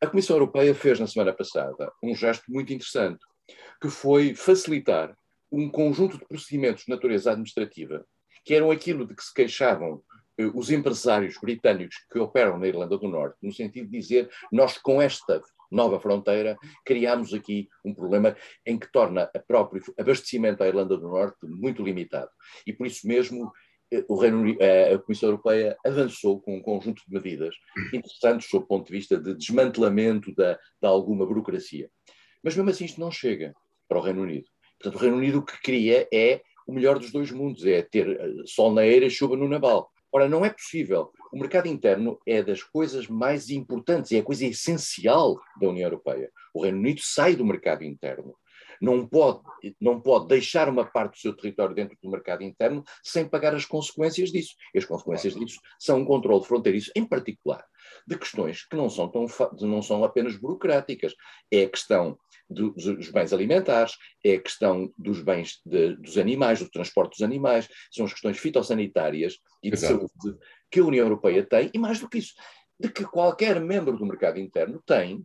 A 0.00 0.06
Comissão 0.06 0.36
Europeia 0.36 0.74
fez 0.74 1.00
na 1.00 1.06
semana 1.06 1.32
passada 1.32 1.90
um 2.02 2.14
gesto 2.14 2.44
muito 2.48 2.72
interessante, 2.72 3.24
que 3.80 3.88
foi 3.88 4.34
facilitar 4.34 5.16
um 5.50 5.70
conjunto 5.70 6.18
de 6.18 6.26
procedimentos 6.26 6.84
de 6.84 6.90
natureza 6.90 7.30
administrativa, 7.30 8.04
que 8.44 8.54
eram 8.54 8.70
aquilo 8.70 9.06
de 9.06 9.14
que 9.14 9.22
se 9.22 9.32
queixavam 9.32 10.02
eh, 10.36 10.50
os 10.54 10.70
empresários 10.70 11.38
britânicos 11.40 11.96
que 12.10 12.18
operam 12.18 12.58
na 12.58 12.66
Irlanda 12.66 12.98
do 12.98 13.08
Norte, 13.08 13.36
no 13.42 13.52
sentido 13.52 13.88
de 13.88 13.98
dizer, 13.98 14.28
nós 14.50 14.76
com 14.78 15.00
esta 15.00 15.40
nova 15.74 16.00
fronteira, 16.00 16.56
criámos 16.84 17.34
aqui 17.34 17.68
um 17.84 17.92
problema 17.92 18.36
em 18.64 18.78
que 18.78 18.90
torna 18.90 19.30
o 19.34 19.40
próprio 19.40 19.82
abastecimento 19.98 20.62
à 20.62 20.68
Irlanda 20.68 20.96
do 20.96 21.08
Norte 21.08 21.38
muito 21.42 21.82
limitado. 21.82 22.30
E 22.66 22.72
por 22.72 22.86
isso 22.86 23.06
mesmo 23.06 23.52
eh, 23.92 24.04
o 24.08 24.16
Reino 24.16 24.56
eh, 24.60 24.94
a 24.94 24.98
Comissão 24.98 25.28
Europeia 25.28 25.76
avançou 25.84 26.40
com 26.40 26.56
um 26.56 26.62
conjunto 26.62 27.02
de 27.06 27.14
medidas 27.14 27.54
interessantes 27.92 28.48
sob 28.48 28.64
o 28.64 28.68
ponto 28.68 28.86
de 28.86 28.92
vista 28.92 29.18
de 29.18 29.34
desmantelamento 29.34 30.34
da, 30.34 30.54
de 30.54 30.88
alguma 30.88 31.26
burocracia. 31.26 31.90
Mas 32.42 32.56
mesmo 32.56 32.70
assim 32.70 32.84
isto 32.84 33.00
não 33.00 33.10
chega 33.10 33.54
para 33.88 33.98
o 33.98 34.02
Reino 34.02 34.22
Unido. 34.22 34.46
Portanto, 34.78 35.00
o 35.00 35.02
Reino 35.02 35.16
Unido 35.16 35.38
o 35.38 35.44
que 35.44 35.60
queria 35.60 36.08
é 36.12 36.42
o 36.66 36.72
melhor 36.72 36.98
dos 36.98 37.12
dois 37.12 37.30
mundos, 37.30 37.64
é 37.64 37.82
ter 37.82 38.08
eh, 38.08 38.42
sol 38.46 38.72
na 38.72 38.84
eira 38.84 39.06
e 39.06 39.10
chuva 39.10 39.36
no 39.36 39.48
naval. 39.48 39.90
Ora, 40.14 40.28
não 40.28 40.44
é 40.44 40.50
possível. 40.50 41.10
O 41.32 41.36
mercado 41.36 41.66
interno 41.66 42.20
é 42.24 42.40
das 42.40 42.62
coisas 42.62 43.08
mais 43.08 43.50
importantes, 43.50 44.12
é 44.12 44.20
a 44.20 44.22
coisa 44.22 44.46
essencial 44.46 45.40
da 45.60 45.68
União 45.68 45.88
Europeia. 45.88 46.30
O 46.54 46.62
Reino 46.62 46.78
Unido 46.78 47.00
sai 47.02 47.34
do 47.34 47.44
mercado 47.44 47.82
interno. 47.82 48.32
Não 48.80 49.06
pode, 49.06 49.40
não 49.80 50.00
pode 50.00 50.28
deixar 50.28 50.68
uma 50.68 50.84
parte 50.84 51.12
do 51.12 51.18
seu 51.18 51.36
território 51.36 51.74
dentro 51.74 51.96
do 52.02 52.10
mercado 52.10 52.42
interno 52.42 52.82
sem 53.02 53.28
pagar 53.28 53.54
as 53.54 53.64
consequências 53.64 54.30
disso. 54.30 54.54
E 54.74 54.78
as 54.78 54.84
consequências 54.84 55.34
disso 55.34 55.58
são 55.78 56.00
um 56.00 56.04
controle 56.04 56.44
fronteiriço, 56.44 56.90
em 56.94 57.04
particular, 57.04 57.64
de 58.06 58.18
questões 58.18 58.66
que 58.66 58.76
não 58.76 58.88
são, 58.88 59.08
tão, 59.08 59.26
não 59.60 59.82
são 59.82 60.04
apenas 60.04 60.36
burocráticas. 60.36 61.14
É 61.50 61.64
a 61.64 61.68
questão 61.68 62.18
dos 62.48 63.10
bens 63.10 63.32
alimentares, 63.32 63.96
é 64.24 64.34
a 64.34 64.40
questão 64.40 64.92
dos 64.98 65.22
bens 65.22 65.60
de, 65.64 65.96
dos 65.96 66.18
animais, 66.18 66.60
do 66.60 66.70
transporte 66.70 67.12
dos 67.12 67.22
animais, 67.22 67.68
são 67.90 68.04
as 68.04 68.12
questões 68.12 68.38
fitossanitárias 68.38 69.38
e 69.62 69.70
de 69.70 69.76
Exato. 69.76 69.94
saúde 69.94 70.38
que 70.70 70.80
a 70.80 70.84
União 70.84 71.06
Europeia 71.06 71.44
tem, 71.44 71.70
e 71.72 71.78
mais 71.78 72.00
do 72.00 72.08
que 72.08 72.18
isso, 72.18 72.34
de 72.78 72.90
que 72.90 73.04
qualquer 73.04 73.60
membro 73.60 73.96
do 73.96 74.06
mercado 74.06 74.38
interno 74.38 74.82
tem 74.84 75.24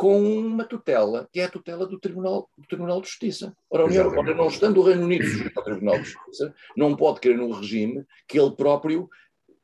com 0.00 0.18
uma 0.18 0.64
tutela, 0.64 1.28
que 1.30 1.40
é 1.40 1.44
a 1.44 1.50
tutela 1.50 1.86
do 1.86 2.00
Tribunal, 2.00 2.48
do 2.56 2.66
Tribunal 2.66 3.02
de 3.02 3.08
Justiça. 3.08 3.54
Ora, 3.68 3.82
a 3.82 3.86
União 3.86 4.04
Europeia, 4.04 4.34
não 4.34 4.46
estando 4.46 4.80
o 4.80 4.82
Reino 4.82 5.04
Unido 5.04 5.26
sujeito 5.26 5.58
ao 5.58 5.62
Tribunal 5.62 5.98
de 5.98 6.04
Justiça, 6.04 6.54
não 6.74 6.96
pode 6.96 7.20
querer 7.20 7.36
num 7.36 7.52
regime 7.52 8.06
que 8.26 8.40
ele 8.40 8.56
próprio 8.56 9.10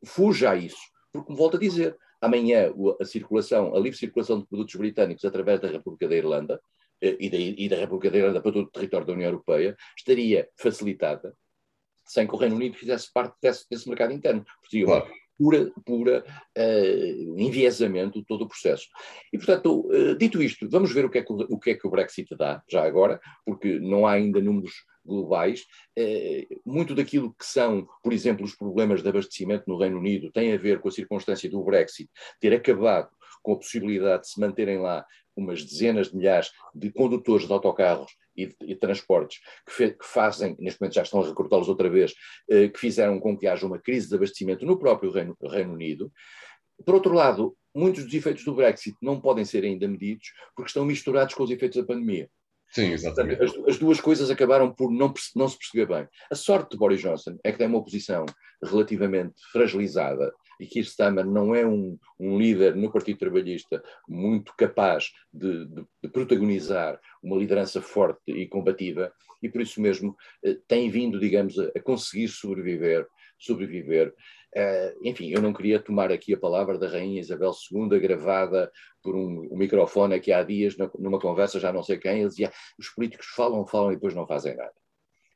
fuja 0.04 0.50
a 0.50 0.54
isso. 0.54 0.76
Porque, 1.10 1.28
como 1.28 1.38
volto 1.38 1.56
a 1.56 1.60
dizer, 1.60 1.96
amanhã 2.20 2.70
a 3.00 3.04
circulação, 3.06 3.74
a 3.74 3.78
livre 3.80 3.98
circulação 3.98 4.38
de 4.38 4.46
produtos 4.46 4.74
britânicos 4.74 5.24
através 5.24 5.58
da 5.58 5.68
República 5.68 6.06
da 6.06 6.16
Irlanda 6.16 6.60
eh, 7.00 7.16
e 7.18 7.30
da, 7.30 7.36
e 7.38 7.68
da 7.70 7.76
República 7.76 8.10
da 8.10 8.18
Irlanda 8.18 8.42
para 8.42 8.52
todo 8.52 8.66
o 8.66 8.70
território 8.70 9.06
da 9.06 9.14
União 9.14 9.30
Europeia 9.30 9.74
estaria 9.96 10.50
facilitada 10.54 11.34
sem 12.04 12.26
que 12.26 12.34
o 12.34 12.38
Reino 12.38 12.56
Unido 12.56 12.76
fizesse 12.76 13.10
parte 13.10 13.34
desse, 13.40 13.64
desse 13.70 13.88
mercado 13.88 14.12
interno. 14.12 14.44
Porque, 14.60 14.84
claro. 14.84 15.10
Pura, 15.38 15.70
pura 15.84 16.24
uh, 16.56 17.40
enviesamento 17.40 18.20
de 18.20 18.26
todo 18.26 18.42
o 18.42 18.48
processo. 18.48 18.88
E, 19.32 19.38
portanto, 19.38 19.86
uh, 19.88 20.16
dito 20.16 20.42
isto, 20.42 20.68
vamos 20.68 20.92
ver 20.92 21.04
o 21.04 21.10
que, 21.10 21.18
é 21.18 21.22
que 21.22 21.32
o, 21.32 21.36
o 21.50 21.58
que 21.58 21.70
é 21.70 21.74
que 21.74 21.86
o 21.86 21.90
Brexit 21.90 22.34
dá, 22.36 22.62
já 22.68 22.84
agora, 22.84 23.20
porque 23.44 23.78
não 23.78 24.06
há 24.06 24.12
ainda 24.12 24.40
números 24.40 24.72
globais. 25.04 25.64
Muito 26.64 26.92
daquilo 26.92 27.32
que 27.32 27.46
são, 27.46 27.86
por 28.02 28.12
exemplo, 28.12 28.44
os 28.44 28.56
problemas 28.56 29.04
de 29.04 29.08
abastecimento 29.08 29.62
no 29.68 29.78
Reino 29.78 29.98
Unido 29.98 30.32
tem 30.32 30.52
a 30.52 30.56
ver 30.56 30.80
com 30.80 30.88
a 30.88 30.90
circunstância 30.90 31.48
do 31.48 31.62
Brexit 31.62 32.10
ter 32.40 32.52
acabado 32.52 33.08
com 33.40 33.52
a 33.52 33.56
possibilidade 33.56 34.22
de 34.22 34.30
se 34.30 34.40
manterem 34.40 34.78
lá 34.78 35.06
umas 35.36 35.62
dezenas 35.64 36.10
de 36.10 36.16
milhares 36.16 36.50
de 36.74 36.90
condutores 36.90 37.46
de 37.46 37.52
autocarros 37.52 38.12
e, 38.36 38.46
de, 38.46 38.56
e 38.62 38.74
transportes 38.74 39.38
que, 39.66 39.72
fe, 39.72 39.90
que, 39.92 40.04
fazem, 40.04 40.56
neste 40.58 40.80
momento 40.80 40.94
já 40.94 41.02
estão 41.02 41.20
a 41.20 41.26
recrutá-los 41.26 41.68
outra 41.68 41.88
vez, 41.88 42.14
eh, 42.50 42.68
que 42.68 42.78
fizeram 42.78 43.20
com 43.20 43.36
que 43.36 43.46
haja 43.46 43.66
uma 43.66 43.78
crise 43.78 44.08
de 44.08 44.14
abastecimento 44.14 44.64
no 44.64 44.78
próprio 44.78 45.10
Reino, 45.10 45.36
Reino 45.42 45.72
Unido. 45.72 46.12
Por 46.84 46.94
outro 46.94 47.14
lado, 47.14 47.56
muitos 47.74 48.04
dos 48.04 48.14
efeitos 48.14 48.44
do 48.44 48.54
Brexit 48.54 48.96
não 49.02 49.20
podem 49.20 49.44
ser 49.44 49.64
ainda 49.64 49.86
medidos 49.86 50.32
porque 50.54 50.68
estão 50.68 50.84
misturados 50.84 51.34
com 51.34 51.42
os 51.42 51.50
efeitos 51.50 51.80
da 51.80 51.86
pandemia. 51.86 52.28
Sim, 52.70 52.92
exatamente. 52.92 53.42
As, 53.42 53.52
as, 53.68 53.78
duas 53.78 54.00
coisas 54.00 54.30
acabaram 54.30 54.72
por 54.72 54.90
não, 54.90 55.12
não 55.34 55.48
se 55.48 55.58
perceber 55.58 55.86
bem. 55.86 56.08
A 56.30 56.34
sorte 56.34 56.72
de 56.72 56.76
Boris 56.76 57.00
Johnson 57.00 57.38
é 57.44 57.52
que 57.52 57.58
tem 57.58 57.66
uma 57.66 57.78
oposição 57.78 58.26
relativamente 58.62 59.34
fragilizada 59.52 60.32
e 60.60 60.66
que 60.66 60.80
Starmer 60.80 61.24
não 61.24 61.54
é 61.54 61.66
um, 61.66 61.98
um, 62.18 62.38
líder 62.38 62.74
no 62.74 62.90
Partido 62.90 63.18
Trabalhista 63.18 63.82
muito 64.08 64.54
capaz 64.56 65.12
de, 65.32 65.66
de, 65.66 65.86
de, 66.02 66.08
protagonizar 66.08 67.00
uma 67.22 67.36
liderança 67.36 67.80
forte 67.80 68.20
e 68.32 68.46
combativa, 68.46 69.12
e 69.42 69.48
por 69.48 69.60
isso 69.60 69.80
mesmo 69.80 70.16
eh, 70.42 70.56
tem 70.66 70.90
vindo, 70.90 71.20
digamos, 71.20 71.58
a, 71.58 71.70
a 71.76 71.80
conseguir 71.80 72.28
sobreviver, 72.28 73.06
sobreviver. 73.38 74.14
Uh, 74.56 74.96
enfim, 75.02 75.28
eu 75.28 75.42
não 75.42 75.52
queria 75.52 75.78
tomar 75.78 76.10
aqui 76.10 76.32
a 76.32 76.38
palavra 76.38 76.78
da 76.78 76.88
Rainha 76.88 77.20
Isabel 77.20 77.52
II, 77.70 78.00
gravada 78.00 78.72
por 79.02 79.14
um, 79.14 79.48
um 79.52 79.56
microfone 79.56 80.14
aqui 80.14 80.32
há 80.32 80.42
dias, 80.42 80.74
numa 80.98 81.20
conversa, 81.20 81.60
já 81.60 81.70
não 81.70 81.82
sei 81.82 81.98
quem, 81.98 82.20
ele 82.20 82.28
dizia: 82.28 82.50
os 82.78 82.88
políticos 82.88 83.26
falam, 83.26 83.66
falam 83.66 83.92
e 83.92 83.96
depois 83.96 84.14
não 84.14 84.26
fazem 84.26 84.56
nada. 84.56 84.72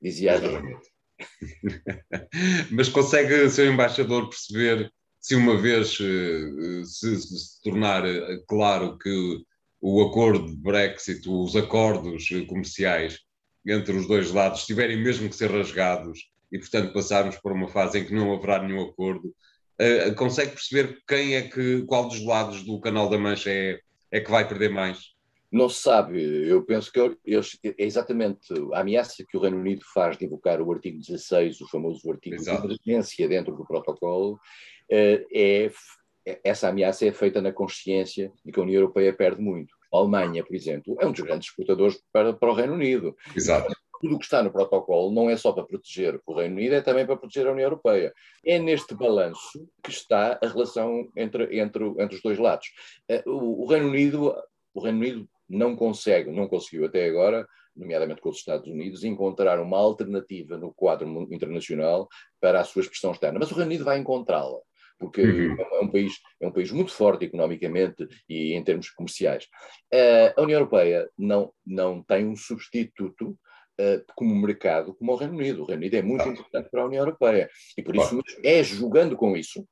Dizia 0.00 0.38
Rainha. 0.38 0.78
Mas 2.70 2.88
consegue, 2.88 3.50
seu 3.50 3.70
embaixador, 3.70 4.28
perceber 4.28 4.90
se 5.20 5.34
uma 5.34 5.56
vez 5.56 5.98
eh, 6.00 6.84
se, 6.84 7.20
se 7.20 7.62
tornar 7.62 8.06
eh, 8.06 8.42
claro 8.48 8.96
que 8.98 9.42
o 9.80 10.02
acordo 10.02 10.46
de 10.46 10.56
Brexit, 10.56 11.28
os 11.28 11.56
acordos 11.56 12.28
comerciais 12.48 13.18
entre 13.66 13.96
os 13.96 14.06
dois 14.06 14.30
lados 14.30 14.66
tiverem 14.66 15.02
mesmo 15.02 15.28
que 15.28 15.36
ser 15.36 15.50
rasgados 15.50 16.30
e, 16.52 16.58
portanto, 16.58 16.92
passarmos 16.92 17.36
por 17.36 17.52
uma 17.52 17.68
fase 17.68 17.98
em 17.98 18.04
que 18.04 18.14
não 18.14 18.32
haverá 18.34 18.62
nenhum 18.62 18.82
acordo, 18.82 19.34
consegue 20.16 20.52
perceber 20.52 20.98
quem 21.06 21.34
é 21.34 21.42
que, 21.42 21.82
qual 21.82 22.08
dos 22.08 22.22
lados 22.22 22.62
do 22.62 22.80
Canal 22.80 23.08
da 23.08 23.16
Mancha 23.18 23.50
é, 23.50 23.78
é 24.10 24.20
que 24.20 24.30
vai 24.30 24.46
perder 24.46 24.70
mais? 24.70 24.98
Não 25.50 25.68
se 25.68 25.82
sabe. 25.82 26.48
Eu 26.48 26.62
penso 26.64 26.92
que 26.92 27.00
eu, 27.00 27.16
eu, 27.24 27.40
é 27.64 27.84
exatamente 27.84 28.54
a 28.72 28.80
ameaça 28.80 29.24
que 29.28 29.36
o 29.36 29.40
Reino 29.40 29.58
Unido 29.58 29.84
faz 29.92 30.16
de 30.16 30.24
invocar 30.24 30.60
o 30.62 30.72
artigo 30.72 30.98
16, 30.98 31.60
o 31.60 31.68
famoso 31.68 32.08
artigo 32.10 32.36
Exato. 32.36 32.68
de 32.68 32.78
emergência 32.86 33.28
dentro 33.28 33.56
do 33.56 33.66
protocolo, 33.66 34.38
eh, 34.88 35.26
é, 35.32 35.70
essa 36.44 36.68
ameaça 36.68 37.06
é 37.06 37.12
feita 37.12 37.40
na 37.40 37.52
consciência 37.52 38.32
de 38.44 38.52
que 38.52 38.60
a 38.60 38.62
União 38.62 38.80
Europeia 38.80 39.12
perde 39.12 39.40
muito. 39.40 39.74
A 39.92 39.98
Alemanha, 39.98 40.44
por 40.44 40.54
exemplo, 40.54 40.96
é 41.00 41.06
um 41.06 41.12
dos 41.12 41.20
grandes 41.20 41.48
exportadores 41.48 42.00
para, 42.12 42.32
para 42.32 42.50
o 42.50 42.54
Reino 42.54 42.74
Unido. 42.74 43.16
Exato. 43.34 43.72
Tudo 44.00 44.14
o 44.14 44.18
que 44.18 44.24
está 44.24 44.42
no 44.42 44.50
protocolo 44.50 45.12
não 45.12 45.28
é 45.28 45.36
só 45.36 45.52
para 45.52 45.64
proteger 45.64 46.20
o 46.24 46.32
Reino 46.32 46.56
Unido, 46.56 46.74
é 46.74 46.80
também 46.80 47.04
para 47.04 47.16
proteger 47.16 47.46
a 47.46 47.52
União 47.52 47.66
Europeia. 47.66 48.14
É 48.44 48.58
neste 48.58 48.94
balanço 48.94 49.68
que 49.82 49.90
está 49.90 50.38
a 50.42 50.46
relação 50.46 51.08
entre, 51.16 51.58
entre, 51.58 51.84
entre 51.98 52.16
os 52.16 52.22
dois 52.22 52.38
lados. 52.38 52.68
Eh, 53.08 53.22
o, 53.26 53.64
o 53.64 53.66
Reino 53.66 53.88
Unido, 53.88 54.34
o 54.72 54.80
Reino 54.80 54.98
Unido 54.98 55.28
não 55.50 55.74
consegue, 55.74 56.30
não 56.30 56.48
conseguiu 56.48 56.86
até 56.86 57.06
agora, 57.06 57.46
nomeadamente 57.76 58.20
com 58.20 58.30
os 58.30 58.38
Estados 58.38 58.68
Unidos, 58.68 59.04
encontrar 59.04 59.60
uma 59.60 59.76
alternativa 59.76 60.56
no 60.56 60.72
quadro 60.72 61.08
internacional 61.32 62.08
para 62.40 62.60
a 62.60 62.64
sua 62.64 62.82
expressão 62.82 63.12
externa. 63.12 63.38
Mas 63.38 63.50
o 63.50 63.54
Reino 63.54 63.70
Unido 63.70 63.84
vai 63.84 63.98
encontrá-la 63.98 64.58
porque 65.00 65.22
uhum. 65.22 65.56
é, 65.58 65.80
um 65.80 65.88
país, 65.88 66.12
é 66.38 66.46
um 66.46 66.52
país 66.52 66.70
muito 66.70 66.92
forte 66.92 67.24
economicamente 67.24 68.06
e 68.28 68.52
em 68.52 68.62
termos 68.62 68.90
comerciais. 68.90 69.44
Uh, 69.92 70.38
a 70.38 70.42
União 70.42 70.58
Europeia 70.58 71.08
não, 71.18 71.50
não 71.66 72.02
tem 72.02 72.26
um 72.26 72.36
substituto 72.36 73.30
uh, 73.30 74.04
como 74.14 74.34
mercado 74.34 74.94
como 74.94 75.12
o 75.12 75.16
Reino 75.16 75.38
Unido. 75.38 75.62
O 75.62 75.64
Reino 75.64 75.80
Unido 75.80 75.94
é 75.94 76.02
muito 76.02 76.28
importante 76.28 76.68
para 76.70 76.82
a 76.82 76.86
União 76.86 77.00
Europeia 77.02 77.48
e 77.78 77.82
por 77.82 77.96
isso 77.96 78.20
é 78.44 78.62
jogando 78.62 79.16
com 79.16 79.34
isso, 79.34 79.66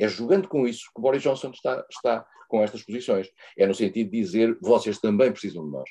é 0.00 0.08
jogando 0.08 0.48
com 0.48 0.66
isso 0.66 0.90
que 0.94 1.00
Boris 1.00 1.22
Johnson 1.22 1.50
está, 1.50 1.84
está 1.90 2.26
com 2.48 2.62
estas 2.62 2.82
posições. 2.82 3.28
É 3.56 3.66
no 3.66 3.74
sentido 3.74 4.10
de 4.10 4.20
dizer 4.20 4.56
vocês 4.60 4.98
também 4.98 5.30
precisam 5.30 5.64
de 5.64 5.70
nós. 5.70 5.88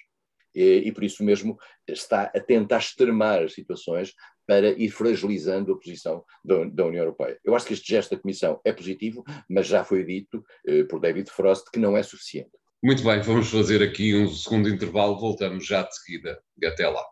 E, 0.54 0.84
e, 0.88 0.92
por 0.92 1.04
isso 1.04 1.24
mesmo 1.24 1.58
está 1.88 2.24
a 2.24 2.40
tentar 2.40 2.80
extremar 2.80 3.44
as 3.44 3.54
situações 3.54 4.14
para 4.48 4.70
ir 4.72 4.90
fragilizando 4.90 5.72
a 5.72 5.78
posição 5.78 6.26
da, 6.44 6.66
da, 6.66 6.86
União 6.88 7.04
Europeia. 7.04 7.40
Eu 7.46 7.56
acho 7.56 7.68
que 7.68 7.74
este 7.74 7.88
gesto 7.88 8.16
da 8.16 8.22
Comissão 8.22 8.60
é 8.66 8.74
positivo, 8.74 9.24
mas 9.48 9.68
já 9.68 9.84
foi 9.84 10.04
dito 10.04 10.44
eh, 10.68 10.84
por 10.86 11.00
David 11.00 11.30
Frost 11.30 11.70
que 11.72 11.78
não 11.78 11.96
é 11.96 12.02
suficiente. 12.02 12.50
Muito 12.84 13.04
bem, 13.04 13.22
vamos 13.22 13.52
fazer 13.52 13.84
aqui 13.84 14.16
um 14.16 14.28
segundo 14.28 14.68
intervalo, 14.68 15.20
voltamos 15.20 15.68
já 15.68 15.84
de 15.84 15.96
seguida. 15.96 16.42
E 16.60 16.66
até 16.66 16.90
lá. 16.90 17.06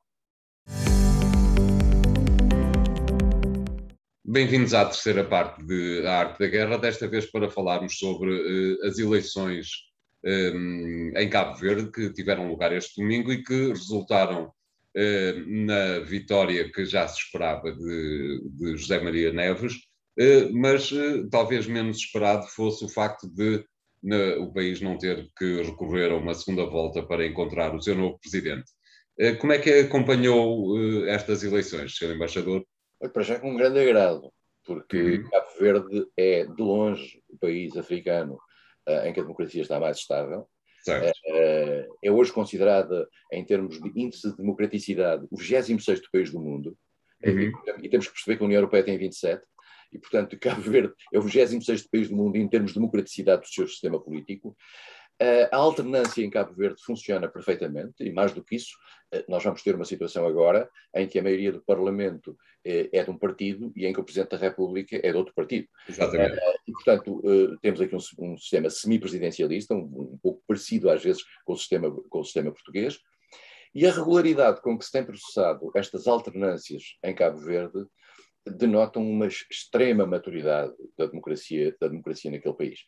Bem-vindos 4.29 4.73
à 4.73 4.83
terceira 4.83 5.23
parte 5.23 5.63
de 5.63 6.05
A 6.05 6.19
Arte 6.19 6.39
da 6.39 6.47
Guerra, 6.47 6.77
desta 6.77 7.07
vez 7.07 7.25
para 7.31 7.49
falarmos 7.49 7.97
sobre 7.97 8.29
uh, 8.29 8.85
as 8.85 8.99
eleições 8.99 9.69
um, 10.21 11.13
em 11.15 11.29
Cabo 11.29 11.55
Verde, 11.55 11.89
que 11.89 12.11
tiveram 12.11 12.49
lugar 12.49 12.73
este 12.73 12.99
domingo 12.99 13.31
e 13.31 13.41
que 13.41 13.69
resultaram 13.69 14.47
uh, 14.47 15.65
na 15.65 15.99
vitória 15.99 16.69
que 16.69 16.83
já 16.83 17.07
se 17.07 17.21
esperava 17.21 17.71
de, 17.71 18.41
de 18.51 18.75
José 18.75 18.99
Maria 18.99 19.31
Neves, 19.31 19.75
mas 20.51 20.91
talvez 21.31 21.65
menos 21.65 21.95
esperado 21.97 22.47
fosse 22.47 22.83
o 22.83 22.89
facto 22.89 23.29
de 23.29 23.63
na, 24.03 24.39
o 24.39 24.51
país 24.51 24.81
não 24.81 24.97
ter 24.97 25.25
que 25.37 25.61
recorrer 25.61 26.11
a 26.11 26.17
uma 26.17 26.33
segunda 26.33 26.65
volta 26.65 27.01
para 27.01 27.25
encontrar 27.25 27.73
o 27.73 27.81
seu 27.81 27.95
novo 27.95 28.19
presidente. 28.19 28.65
como 29.39 29.53
é 29.53 29.59
que 29.59 29.71
acompanhou 29.71 31.07
estas 31.07 31.43
eleições, 31.43 31.95
Sr. 31.95 32.15
Embaixador? 32.15 32.65
Para 33.13 33.23
já 33.23 33.39
com 33.39 33.51
um 33.51 33.57
grande 33.57 33.79
agrado, 33.79 34.31
porque 34.65 35.17
uhum. 35.17 35.29
Cabo 35.29 35.47
Verde 35.59 36.07
é, 36.17 36.45
de 36.45 36.61
longe, 36.61 37.21
o 37.29 37.37
país 37.37 37.75
africano 37.77 38.39
uh, 38.87 39.05
em 39.05 39.13
que 39.13 39.19
a 39.19 39.23
democracia 39.23 39.61
está 39.61 39.79
mais 39.79 39.97
estável. 39.97 40.47
Uh, 40.87 41.97
é 42.01 42.11
hoje 42.11 42.31
considerada, 42.31 43.07
em 43.31 43.43
termos 43.43 43.79
de 43.81 43.91
índice 43.95 44.29
de 44.29 44.37
democraticidade, 44.37 45.27
o 45.29 45.37
26 45.37 46.09
país 46.09 46.31
do 46.31 46.39
mundo. 46.39 46.77
Uhum. 47.23 47.39
E, 47.41 47.51
e, 47.83 47.89
temos 47.89 48.07
que 48.07 48.13
perceber 48.13 48.37
que 48.37 48.43
a 48.43 48.45
União 48.45 48.59
Europeia 48.59 48.83
tem 48.83 48.97
27. 48.97 49.43
E, 49.91 49.99
portanto, 49.99 50.37
Cabo 50.39 50.61
Verde 50.61 50.93
é 51.13 51.19
o 51.19 51.21
26 51.21 51.87
país 51.87 52.09
do 52.09 52.15
mundo 52.15 52.37
em 52.37 52.47
termos 52.47 52.71
de 52.71 52.79
democraticidade 52.79 53.41
do 53.41 53.47
seu 53.47 53.67
sistema 53.67 54.01
político. 54.01 54.55
A 55.51 55.57
alternância 55.57 56.23
em 56.23 56.29
Cabo 56.29 56.53
Verde 56.53 56.81
funciona 56.83 57.27
perfeitamente, 57.27 58.03
e 58.03 58.11
mais 58.11 58.33
do 58.33 58.43
que 58.43 58.55
isso, 58.55 58.75
uh, 59.15 59.23
nós 59.27 59.43
vamos 59.43 59.63
ter 59.63 59.73
uma 59.73 59.85
situação 59.85 60.27
agora 60.27 60.69
em 60.95 61.07
que 61.07 61.17
a 61.17 61.23
maioria 61.23 61.51
do 61.51 61.61
Parlamento 61.61 62.31
uh, 62.31 62.89
é 62.91 63.03
de 63.03 63.09
um 63.09 63.17
partido 63.17 63.71
e 63.75 63.87
em 63.87 63.93
que 63.93 63.99
o 63.99 64.03
Presidente 64.03 64.31
da 64.31 64.37
República 64.37 64.95
é 64.95 65.11
de 65.11 65.17
outro 65.17 65.33
partido. 65.33 65.67
Exatamente. 65.89 66.39
e, 66.67 66.71
portanto, 66.71 67.21
temos 67.61 67.81
aqui 67.81 67.95
um, 67.95 68.31
um 68.31 68.37
sistema 68.37 68.69
semipresidencialista, 68.69 69.73
um, 69.73 70.11
um 70.13 70.19
pouco 70.21 70.43
parecido 70.47 70.89
às 70.89 71.03
vezes 71.03 71.23
com 71.43 71.53
o, 71.53 71.57
sistema, 71.57 71.89
com 72.09 72.19
o 72.19 72.23
sistema 72.23 72.51
português, 72.51 72.99
e 73.73 73.85
a 73.85 73.91
regularidade 73.91 74.61
com 74.61 74.77
que 74.77 74.85
se 74.85 74.91
tem 74.91 75.03
processado 75.03 75.71
estas 75.75 76.07
alternâncias 76.07 76.83
em 77.03 77.13
Cabo 77.15 77.39
Verde 77.39 77.85
denotam 78.51 79.03
uma 79.03 79.27
extrema 79.27 80.05
maturidade 80.05 80.73
da 80.97 81.05
democracia, 81.05 81.75
da 81.79 81.87
democracia 81.87 82.31
naquele 82.31 82.55
país. 82.55 82.79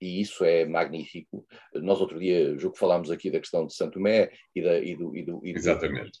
E 0.00 0.20
isso 0.20 0.44
é 0.44 0.64
magnífico. 0.64 1.46
Nós 1.74 2.00
outro 2.00 2.18
dia, 2.18 2.56
julgo 2.58 2.74
que 2.74 2.80
falámos 2.80 3.10
aqui 3.10 3.30
da 3.30 3.40
questão 3.40 3.66
de 3.66 3.74
Santo 3.74 3.94
Tomé 3.94 4.30
e, 4.54 4.62
da, 4.62 4.78
e, 4.78 4.96
do, 4.96 5.16
e, 5.16 5.24
do, 5.24 5.40
e 5.44 5.52
do 5.52 5.60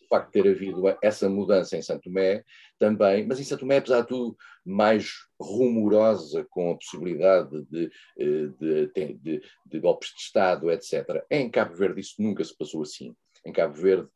facto 0.08 0.26
de 0.26 0.42
ter 0.42 0.48
havido 0.50 0.82
essa 1.02 1.28
mudança 1.28 1.76
em 1.76 1.82
Santo 1.82 2.04
Tomé 2.04 2.42
também, 2.78 3.26
mas 3.26 3.40
em 3.40 3.44
Santo 3.44 3.60
Tomé, 3.60 3.78
apesar 3.78 4.02
de 4.02 4.08
tudo, 4.08 4.36
mais 4.64 5.12
rumorosa 5.40 6.46
com 6.50 6.72
a 6.72 6.76
possibilidade 6.76 7.64
de, 7.70 7.90
eh, 8.18 8.48
de, 8.60 8.92
de, 8.92 9.14
de, 9.14 9.42
de 9.66 9.80
golpes 9.80 10.10
de 10.10 10.20
Estado, 10.20 10.70
etc. 10.70 11.24
Em 11.30 11.50
Cabo 11.50 11.74
Verde 11.74 12.00
isso 12.00 12.14
nunca 12.18 12.44
se 12.44 12.56
passou 12.56 12.82
assim. 12.82 13.14
Em 13.46 13.52
Cabo 13.52 13.74
Verde 13.74 14.08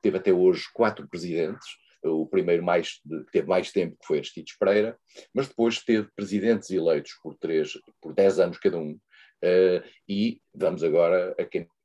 teve 0.00 0.16
até 0.16 0.32
hoje 0.32 0.64
quatro 0.72 1.08
presidentes, 1.08 1.66
o 2.04 2.26
primeiro 2.26 2.62
mais, 2.62 3.00
que 3.00 3.32
teve 3.32 3.46
mais 3.46 3.70
tempo, 3.70 3.96
que 4.00 4.06
foi 4.06 4.18
Aristides 4.18 4.56
Pereira, 4.58 4.98
mas 5.32 5.48
depois 5.48 5.82
teve 5.82 6.08
presidentes 6.14 6.70
eleitos 6.70 7.12
por, 7.22 7.36
três, 7.36 7.72
por 8.00 8.14
dez 8.14 8.38
anos 8.38 8.58
cada 8.58 8.78
um, 8.78 8.92
uh, 8.92 9.88
e 10.08 10.40
vamos 10.54 10.82
agora 10.82 11.34
a 11.38 11.44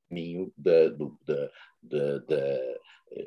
caminho 0.10 0.52
da, 0.58 0.90
do, 0.90 1.18
da, 1.26 1.50
da, 1.84 2.18
da, 2.20 2.58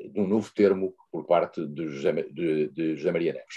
de 0.09 0.19
um 0.19 0.27
novo 0.27 0.51
termo 0.53 0.93
por 1.11 1.25
parte 1.25 1.65
de 1.65 1.87
José, 1.89 2.11
de, 2.31 2.69
de 2.69 2.95
José 2.95 3.11
Maria 3.11 3.33
Neves. 3.33 3.55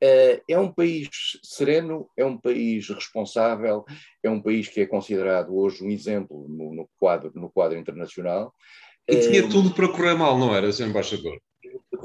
Uh, 0.00 0.40
é 0.48 0.56
um 0.56 0.72
país 0.72 1.08
sereno, 1.42 2.08
é 2.16 2.24
um 2.24 2.38
país 2.38 2.88
responsável, 2.88 3.84
é 4.22 4.30
um 4.30 4.40
país 4.40 4.68
que 4.68 4.80
é 4.80 4.86
considerado 4.86 5.56
hoje 5.56 5.84
um 5.84 5.90
exemplo 5.90 6.46
no, 6.48 6.72
no 6.72 6.88
quadro, 7.00 7.32
no 7.34 7.50
quadro 7.50 7.76
internacional. 7.76 8.54
E 9.08 9.18
tinha 9.18 9.48
tudo 9.48 9.72
para 9.72 9.88
correr 9.88 10.14
mal, 10.14 10.38
não 10.38 10.54
era, 10.54 10.70
Sr. 10.70 10.88
Embaixador? 10.88 11.40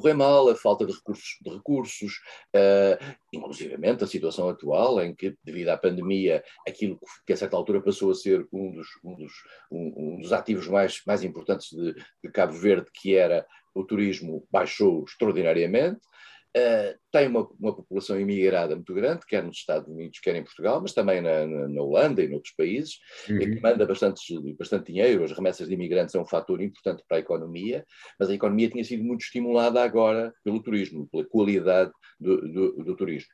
Correr 0.03 0.13
mal, 0.13 0.49
a 0.49 0.55
falta 0.55 0.85
de 0.85 0.91
recursos, 0.91 1.37
de 1.41 1.49
recursos 1.49 2.13
uh, 2.53 3.15
inclusivamente 3.31 4.03
a 4.03 4.07
situação 4.07 4.49
atual, 4.49 5.01
em 5.01 5.15
que, 5.15 5.33
devido 5.41 5.69
à 5.69 5.77
pandemia, 5.77 6.43
aquilo 6.67 6.99
que 7.25 7.31
a 7.31 7.37
certa 7.37 7.55
altura 7.55 7.81
passou 7.81 8.11
a 8.11 8.15
ser 8.15 8.45
um 8.51 8.73
dos, 8.73 8.87
um 9.01 9.15
dos, 9.15 9.31
um, 9.71 9.93
um 9.95 10.21
dos 10.21 10.33
ativos 10.33 10.67
mais, 10.67 11.01
mais 11.07 11.23
importantes 11.23 11.69
de, 11.69 11.93
de 11.93 12.31
Cabo 12.31 12.51
Verde, 12.51 12.91
que 12.93 13.15
era 13.15 13.47
o 13.73 13.85
turismo, 13.85 14.45
baixou 14.51 15.05
extraordinariamente. 15.05 16.01
Uh, 16.55 16.95
tem 17.11 17.27
uma, 17.27 17.49
uma, 17.59 17.75
população 17.75 18.19
imigrada 18.19 18.75
muito 18.75 18.93
grande, 18.93 19.25
quer 19.25 19.43
nos 19.43 19.57
Estados 19.57 19.87
Unidos, 19.87 20.19
quer 20.19 20.35
em 20.35 20.43
Portugal, 20.43 20.79
mas 20.79 20.93
também 20.93 21.19
na, 21.19 21.47
na, 21.47 21.67
na 21.67 21.81
Holanda 21.81 22.21
e 22.21 22.27
noutros 22.27 22.53
países, 22.55 22.99
uhum. 23.27 23.39
que 23.39 23.59
manda 23.59 23.85
bastante, 23.87 24.21
bastante 24.57 24.91
dinheiro. 24.91 25.23
As 25.23 25.31
remessas 25.31 25.67
de 25.67 25.73
imigrantes 25.73 26.11
são 26.11 26.21
um 26.21 26.27
fator 26.27 26.61
importante 26.61 27.03
para 27.07 27.17
a 27.17 27.19
economia, 27.19 27.83
mas 28.19 28.29
a 28.29 28.35
economia 28.35 28.69
tinha 28.69 28.83
sido 28.83 29.03
muito 29.03 29.21
estimulada 29.21 29.81
agora 29.81 30.31
pelo 30.43 30.61
turismo, 30.61 31.07
pela 31.11 31.25
qualidade 31.25 31.91
do, 32.19 32.41
do, 32.47 32.83
do 32.83 32.95
turismo. 32.95 33.31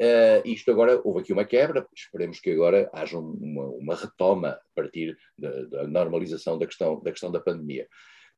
Uh, 0.00 0.42
isto 0.44 0.68
agora, 0.72 1.00
houve 1.04 1.20
aqui 1.20 1.32
uma 1.32 1.44
quebra, 1.44 1.86
esperemos 1.94 2.40
que 2.40 2.50
agora 2.50 2.90
haja 2.92 3.16
uma, 3.16 3.66
uma 3.66 3.94
retoma 3.94 4.48
a 4.48 4.60
partir 4.74 5.16
da, 5.38 5.50
da 5.66 5.86
normalização 5.86 6.58
da 6.58 6.66
questão, 6.66 7.00
da 7.00 7.12
questão 7.12 7.30
da 7.30 7.40
pandemia. 7.40 7.86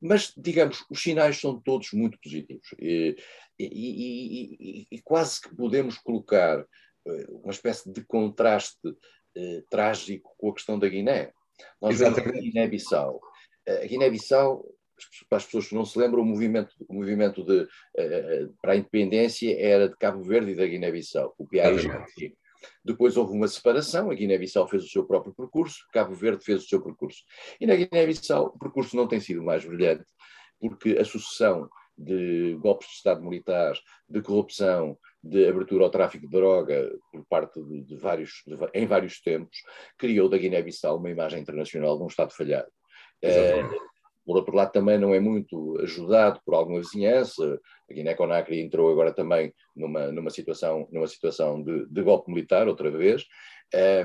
Mas, 0.01 0.33
digamos, 0.37 0.85
os 0.91 1.03
sinais 1.03 1.41
são 1.41 1.61
todos 1.61 1.93
muito 1.93 2.19
positivos. 2.21 2.69
E, 2.79 3.17
e, 3.59 3.67
e, 3.67 4.87
e 4.91 5.01
quase 5.03 5.41
que 5.41 5.55
podemos 5.55 5.99
colocar 5.99 6.61
eh, 7.07 7.27
uma 7.29 7.53
espécie 7.53 7.91
de 7.93 8.05
contraste 8.05 8.97
eh, 9.37 9.63
trágico 9.71 10.35
com 10.39 10.51
a 10.51 10.55
questão 10.55 10.79
da 10.79 10.89
Guiné. 10.89 11.33
Nós 11.81 11.95
Exatamente. 11.95 12.25
vemos 12.25 12.39
a 12.39 12.43
Guiné-Bissau. 12.43 13.21
A 13.67 13.87
Guiné-Bissau, 13.87 14.65
para 15.29 15.39
as 15.39 15.45
pessoas 15.45 15.69
que 15.69 15.75
não 15.75 15.85
se 15.85 15.99
lembram, 15.99 16.23
o 16.23 16.27
movimento, 16.27 16.75
o 16.89 16.95
movimento 16.95 17.45
de, 17.45 17.63
uh, 17.63 18.55
para 18.63 18.73
a 18.73 18.77
independência 18.77 19.59
era 19.59 19.89
de 19.89 19.97
Cabo 19.97 20.23
Verde 20.23 20.53
e 20.53 20.55
da 20.55 20.67
Guiné-Bissau, 20.67 21.35
o 21.37 21.47
PAIGC. 21.47 22.37
Depois 22.85 23.17
houve 23.17 23.33
uma 23.33 23.49
separação, 23.49 24.11
a 24.11 24.15
Guiné-Bissau 24.15 24.69
fez 24.69 24.85
o 24.85 24.89
seu 24.89 25.05
próprio 25.05 25.35
percurso, 25.35 25.79
Cabo 25.93 26.15
Verde 26.15 26.45
fez 26.45 26.65
o 26.65 26.69
seu 26.69 26.83
percurso. 26.83 27.23
E 27.61 27.67
na 27.67 27.75
Guiné-Bissau 27.75 28.53
o 28.55 28.59
percurso 28.59 28.97
não 28.97 29.07
tem 29.07 29.21
sido 29.21 29.43
mais 29.43 29.65
brilhante, 29.65 30.05
porque 30.61 30.97
a 30.99 31.05
sucessão 31.05 31.69
de 31.97 32.57
golpes 32.61 32.89
de 32.89 32.95
Estado 32.95 33.23
militar, 33.23 33.75
de 34.09 34.23
corrupção, 34.23 34.97
de 35.23 35.49
abertura 35.49 35.85
ao 35.85 35.91
tráfico 35.91 36.27
de 36.27 36.31
droga 36.31 36.91
por 37.11 37.27
parte 37.27 37.61
de, 37.61 37.83
de 37.83 37.97
vários, 37.97 38.43
de, 38.47 38.57
em 38.73 38.87
vários 38.87 39.21
tempos, 39.21 39.59
criou 39.99 40.29
da 40.29 40.39
Guiné-Bissau 40.39 40.97
uma 40.97 41.11
imagem 41.11 41.41
internacional 41.41 41.97
de 41.97 42.05
um 42.05 42.07
Estado 42.07 42.33
falhado. 42.33 42.71
Por 44.29 44.37
outro 44.37 44.55
lado, 44.55 44.73
também 44.73 44.99
não 44.99 45.15
é 45.15 45.19
muito 45.19 45.81
ajudado 45.81 46.39
por 46.45 46.55
alguma 46.55 46.81
vizinhança. 46.81 47.59
A 47.91 47.95
Guiné-Conakry 47.95 48.61
entrou 48.61 48.93
agora 48.93 49.11
também 49.11 49.55
numa, 49.75 50.13
numa 50.13 50.29
situação, 50.29 50.87
numa 50.93 51.07
situação 51.07 51.63
de, 51.63 51.87
de 51.87 52.03
golpe 52.03 52.31
militar, 52.31 52.69
outra 52.69 52.91
vez, 52.91 53.25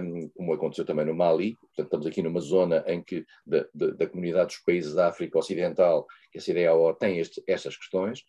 um, 0.01 0.29
como 0.29 0.53
aconteceu 0.53 0.86
também 0.86 1.05
no 1.05 1.13
Mali. 1.13 1.57
Portanto, 1.57 1.88
estamos 1.88 2.07
aqui 2.07 2.21
numa 2.21 2.39
zona 2.39 2.86
em 2.88 3.03
que, 3.03 3.25
da, 3.45 3.65
da, 3.75 3.88
da 3.88 4.07
comunidade 4.07 4.47
dos 4.47 4.59
países 4.59 4.93
da 4.93 5.09
África 5.09 5.38
Ocidental, 5.38 6.07
que 6.31 6.39
a 6.39 6.41
CDAO 6.41 6.93
tem 6.93 7.19
este, 7.19 7.43
estas 7.45 7.75
questões. 7.75 8.23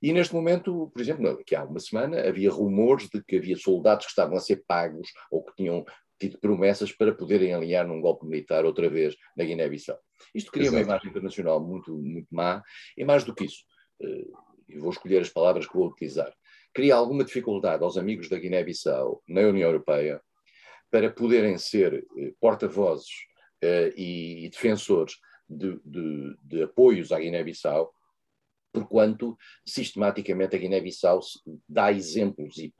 E 0.00 0.14
neste 0.14 0.34
momento, 0.34 0.90
por 0.94 1.02
exemplo, 1.02 1.44
que 1.44 1.54
há 1.54 1.62
uma 1.64 1.78
semana, 1.78 2.26
havia 2.26 2.50
rumores 2.50 3.10
de 3.10 3.22
que 3.22 3.36
havia 3.36 3.56
soldados 3.58 4.06
que 4.06 4.12
estavam 4.12 4.38
a 4.38 4.40
ser 4.40 4.64
pagos 4.66 5.08
ou 5.30 5.44
que 5.44 5.54
tinham 5.56 5.84
tido 6.18 6.38
promessas 6.38 6.92
para 6.92 7.14
poderem 7.14 7.52
alinhar 7.52 7.86
num 7.86 8.00
golpe 8.00 8.26
militar 8.26 8.64
outra 8.64 8.88
vez 8.88 9.16
na 9.36 9.44
Guiné-Bissau. 9.44 9.98
Isto 10.34 10.50
cria 10.50 10.66
Exato. 10.66 10.76
uma 10.76 10.82
imagem 10.84 11.10
internacional 11.10 11.60
muito, 11.60 11.96
muito 11.96 12.28
má, 12.30 12.62
e 12.96 13.04
mais 13.04 13.24
do 13.24 13.34
que 13.34 13.44
isso, 13.44 13.64
eh, 14.00 14.26
e 14.68 14.78
vou 14.78 14.90
escolher 14.90 15.20
as 15.20 15.28
palavras 15.28 15.66
que 15.66 15.74
vou 15.74 15.88
utilizar, 15.88 16.32
cria 16.72 16.94
alguma 16.94 17.24
dificuldade 17.24 17.82
aos 17.82 17.96
amigos 17.96 18.28
da 18.28 18.38
Guiné-Bissau 18.38 19.22
na 19.28 19.42
União 19.42 19.68
Europeia 19.68 20.20
para 20.90 21.10
poderem 21.10 21.58
ser 21.58 22.06
eh, 22.16 22.32
porta-vozes 22.40 23.10
eh, 23.62 23.92
e 23.96 24.48
defensores 24.50 25.16
de, 25.48 25.78
de, 25.84 26.36
de 26.42 26.62
apoios 26.62 27.12
à 27.12 27.18
Guiné-Bissau 27.18 27.92
porquanto 28.74 29.38
sistematicamente 29.64 30.56
a 30.56 30.58
Guiné-Bissau 30.58 31.20
dá 31.68 31.92
exemplos 31.92 32.54
de 32.56 32.72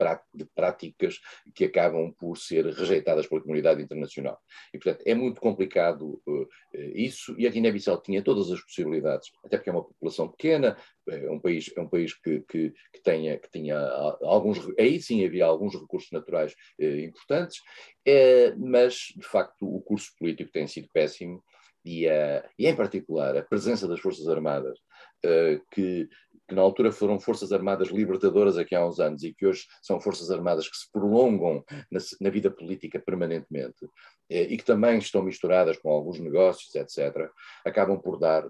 práticas 0.53 1.21
que 1.55 1.63
acabam 1.63 2.13
por 2.19 2.37
ser 2.37 2.65
rejeitadas 2.65 3.25
pela 3.27 3.39
comunidade 3.39 3.81
internacional. 3.81 4.37
E, 4.73 4.77
portanto, 4.77 5.03
é 5.07 5.15
muito 5.15 5.39
complicado 5.39 6.21
uh, 6.27 6.47
isso, 6.93 7.33
e 7.39 7.47
a 7.47 7.49
Guiné-Bissau 7.49 8.01
tinha 8.01 8.21
todas 8.21 8.51
as 8.51 8.59
possibilidades, 8.59 9.31
até 9.41 9.55
porque 9.55 9.69
é 9.69 9.73
uma 9.73 9.85
população 9.85 10.27
pequena, 10.27 10.77
é 11.07 11.31
um 11.31 11.39
país, 11.39 11.71
é 11.77 11.79
um 11.79 11.87
país 11.87 12.13
que, 12.13 12.41
que, 12.41 12.73
que, 12.91 13.01
tenha, 13.01 13.39
que 13.39 13.49
tinha 13.49 13.79
alguns, 14.21 14.59
aí 14.77 15.01
sim 15.01 15.25
havia 15.25 15.45
alguns 15.45 15.75
recursos 15.75 16.11
naturais 16.11 16.53
uh, 16.77 16.99
importantes, 16.99 17.59
uh, 18.05 18.59
mas, 18.59 19.13
de 19.15 19.25
facto, 19.25 19.65
o 19.65 19.79
curso 19.81 20.11
político 20.19 20.51
tem 20.51 20.67
sido 20.67 20.89
péssimo, 20.91 21.41
e, 21.85 22.07
e 22.57 22.67
em 22.67 22.75
particular 22.75 23.37
a 23.37 23.43
presença 23.43 23.87
das 23.87 23.99
Forças 23.99 24.27
Armadas 24.27 24.79
eh, 24.79 24.94
que, 25.71 26.09
que, 26.47 26.53
na 26.53 26.61
altura 26.61 26.91
foram 26.91 27.19
Forças 27.19 27.51
Armadas 27.51 27.89
libertadoras 27.89 28.57
aqui 28.57 28.75
há 28.75 28.85
uns 28.85 28.99
anos 28.99 29.23
e 29.23 29.33
que 29.33 29.47
hoje 29.47 29.65
são 29.81 29.99
Forças 29.99 30.29
Armadas 30.29 30.69
que 30.69 30.77
se 30.77 30.91
prolongam 30.91 31.63
na, 31.91 31.99
na 32.21 32.29
vida 32.29 32.51
política 32.51 32.99
permanentemente 32.99 33.87
eh, 34.29 34.43
e 34.43 34.57
que 34.57 34.63
também 34.63 34.97
estão 34.99 35.23
misturadas 35.23 35.77
com 35.77 35.89
alguns 35.89 36.19
negócios, 36.19 36.73
etc., 36.75 37.29
acabam 37.65 37.99
por 37.99 38.19
dar 38.19 38.47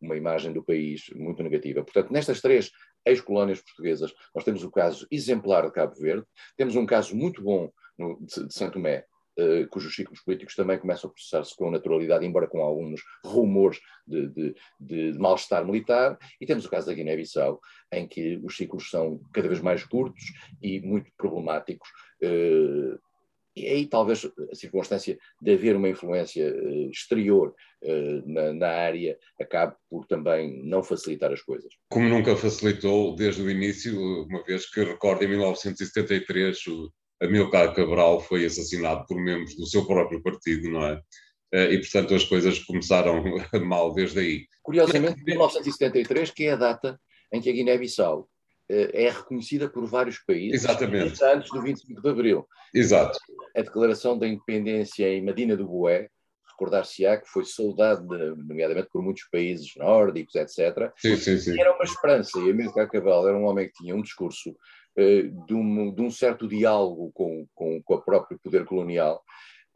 uma 0.00 0.16
imagem 0.16 0.52
do 0.52 0.62
país 0.62 1.04
muito 1.14 1.42
negativa. 1.42 1.82
Portanto, 1.82 2.12
nestas 2.12 2.40
três 2.40 2.70
ex-colónias 3.04 3.60
portuguesas, 3.60 4.12
nós 4.34 4.44
temos 4.44 4.62
o 4.62 4.70
caso 4.70 5.06
exemplar 5.10 5.64
de 5.64 5.72
Cabo 5.72 5.94
Verde, 5.96 6.24
temos 6.56 6.76
um 6.76 6.86
caso 6.86 7.16
muito 7.16 7.42
bom 7.42 7.70
no, 7.98 8.18
de, 8.20 8.46
de 8.46 8.54
Santo 8.54 8.74
Tomé, 8.74 9.04
cujos 9.70 9.94
ciclos 9.94 10.20
políticos 10.20 10.54
também 10.54 10.78
começam 10.78 11.08
a 11.08 11.12
processar-se 11.12 11.56
com 11.56 11.70
naturalidade, 11.70 12.26
embora 12.26 12.46
com 12.46 12.60
alguns 12.60 13.00
rumores 13.24 13.80
de, 14.06 14.28
de, 14.28 14.54
de, 14.78 15.18
mal-estar 15.18 15.64
militar, 15.64 16.18
e 16.40 16.46
temos 16.46 16.64
o 16.64 16.70
caso 16.70 16.86
da 16.86 16.94
Guiné-Bissau, 16.94 17.60
em 17.92 18.06
que 18.06 18.40
os 18.42 18.56
ciclos 18.56 18.90
são 18.90 19.20
cada 19.32 19.48
vez 19.48 19.60
mais 19.60 19.84
curtos 19.84 20.24
e 20.62 20.80
muito 20.80 21.10
problemáticos. 21.16 21.88
Uh, 22.22 22.98
e 23.54 23.66
aí 23.68 23.86
talvez 23.86 24.26
a 24.50 24.54
circunstância 24.54 25.18
de 25.40 25.52
haver 25.52 25.76
uma 25.76 25.88
influência 25.88 26.54
uh, 26.54 26.90
exterior 26.90 27.54
na, 28.24 28.52
na, 28.52 28.68
área 28.68 29.18
acabe 29.40 29.74
por 29.90 30.06
também 30.06 30.62
não 30.64 30.84
facilitar 30.84 31.32
as 31.32 31.42
coisas. 31.42 31.72
Como 31.90 32.08
nunca 32.08 32.36
facilitou 32.36 33.16
desde 33.16 33.42
o 33.42 33.50
início, 33.50 34.24
uma 34.24 34.42
vez 34.44 34.70
que 34.70 34.84
recordo 34.84 35.24
em 35.24 35.28
1973 35.28 36.66
o, 36.68 36.92
Amilcar 37.22 37.74
Cabral 37.74 38.20
foi 38.20 38.44
assassinado 38.44 39.06
por 39.06 39.16
membros 39.16 39.54
do 39.56 39.66
seu 39.66 39.86
próprio 39.86 40.22
partido, 40.22 40.68
não 40.68 40.84
é? 40.84 41.00
Eh, 41.52 41.74
e, 41.74 41.78
portanto, 41.78 42.14
as 42.14 42.24
coisas 42.24 42.58
começaram 42.60 43.22
mal 43.64 43.92
desde 43.92 44.18
aí. 44.18 44.46
Curiosamente, 44.62 45.22
1973, 45.22 46.30
que 46.30 46.44
é 46.44 46.52
a 46.52 46.56
data 46.56 46.98
em 47.32 47.40
que 47.40 47.48
a 47.48 47.52
Guiné-Bissau 47.52 48.28
eh, 48.68 49.04
é 49.04 49.10
reconhecida 49.10 49.68
por 49.68 49.86
vários 49.86 50.18
países. 50.18 50.64
Exatamente. 50.64 51.22
Antes 51.22 51.50
do 51.50 51.62
25 51.62 52.00
de 52.00 52.08
Abril. 52.08 52.46
Exato. 52.74 53.18
A 53.54 53.60
declaração 53.60 54.18
da 54.18 54.26
independência 54.26 55.08
em 55.08 55.22
Medina 55.22 55.56
do 55.56 55.68
Boé, 55.68 56.08
recordar-se-á 56.52 57.18
que 57.18 57.28
foi 57.28 57.44
saudado, 57.44 58.06
nomeadamente 58.36 58.88
por 58.90 59.02
muitos 59.02 59.24
países 59.30 59.74
nórdicos, 59.76 60.34
etc. 60.34 60.90
Sim, 60.96 61.16
sim, 61.16 61.38
sim. 61.38 61.60
Era 61.60 61.74
uma 61.74 61.84
esperança, 61.84 62.38
e 62.38 62.50
Amílcar 62.50 62.88
Cabral 62.90 63.28
era 63.28 63.36
um 63.36 63.44
homem 63.44 63.66
que 63.66 63.74
tinha 63.74 63.94
um 63.94 64.02
discurso 64.02 64.56
de, 64.96 65.54
um, 65.54 65.94
de, 65.94 66.02
um, 66.02 66.10
certo 66.10 66.46
diálogo 66.46 67.10
com, 67.12 67.46
com, 67.54 67.82
com 67.82 67.94
o 67.94 68.02
próprio 68.02 68.38
poder 68.38 68.64
colonial, 68.64 69.22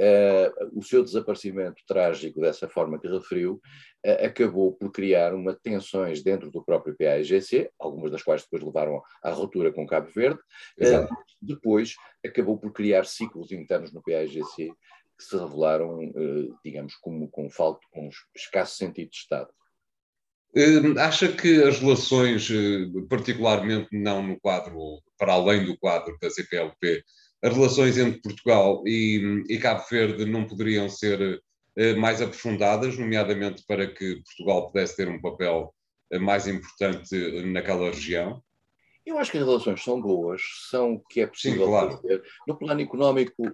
uh, 0.00 0.78
o 0.78 0.82
seu 0.82 1.02
desaparecimento 1.02 1.82
trágico, 1.86 2.40
dessa 2.40 2.68
forma 2.68 2.98
que 2.98 3.08
referiu, 3.08 3.60
uh, 4.06 4.26
acabou 4.26 4.72
por 4.72 4.90
criar 4.90 5.34
uma 5.34 5.54
tensões 5.54 6.22
dentro 6.22 6.50
do 6.50 6.64
próprio 6.64 6.96
PAIGC, 6.96 7.70
algumas 7.78 8.10
das 8.10 8.22
quais 8.22 8.42
depois 8.42 8.62
levaram 8.62 9.02
à 9.22 9.30
ruptura 9.30 9.72
com 9.72 9.86
Cabo 9.86 10.10
Verde, 10.14 10.40
depois 11.40 11.94
acabou 12.24 12.58
por 12.58 12.72
criar 12.72 13.04
ciclos 13.04 13.52
internos 13.52 13.92
no 13.92 14.02
PAIGC 14.02 14.72
que 15.18 15.24
se 15.24 15.34
revelaram, 15.34 15.98
digamos, 16.62 16.94
como 16.96 17.26
com, 17.30 17.48
falta, 17.48 17.80
com 17.90 18.10
escasso 18.34 18.76
sentido 18.76 19.08
de 19.08 19.16
Estado. 19.16 19.48
Hum, 20.56 20.98
acha 20.98 21.30
que 21.30 21.62
as 21.64 21.78
relações, 21.80 22.48
eh, 22.50 22.86
particularmente 23.10 23.88
não 23.92 24.22
no 24.26 24.40
quadro, 24.40 25.02
para 25.18 25.34
além 25.34 25.66
do 25.66 25.76
quadro 25.78 26.16
da 26.20 26.30
CPLP, 26.30 27.04
as 27.42 27.54
relações 27.54 27.98
entre 27.98 28.22
Portugal 28.22 28.82
e, 28.86 29.44
e 29.50 29.58
Cabo 29.58 29.84
Verde 29.90 30.24
não 30.24 30.46
poderiam 30.46 30.88
ser 30.88 31.42
eh, 31.76 31.94
mais 31.96 32.22
aprofundadas, 32.22 32.96
nomeadamente 32.96 33.62
para 33.66 33.86
que 33.86 34.16
Portugal 34.24 34.68
pudesse 34.68 34.96
ter 34.96 35.08
um 35.08 35.20
papel 35.20 35.74
eh, 36.10 36.18
mais 36.18 36.48
importante 36.48 37.14
naquela 37.52 37.90
região? 37.90 38.42
Eu 39.06 39.18
acho 39.18 39.30
que 39.30 39.38
as 39.38 39.46
relações 39.46 39.84
são 39.84 40.00
boas, 40.00 40.42
são 40.68 40.94
o 40.94 41.00
que 41.00 41.20
é 41.20 41.26
possível 41.28 41.66
Sim, 41.66 41.70
claro. 41.70 41.90
fazer. 41.92 42.22
No 42.46 42.58
plano 42.58 42.80
económico, 42.80 43.44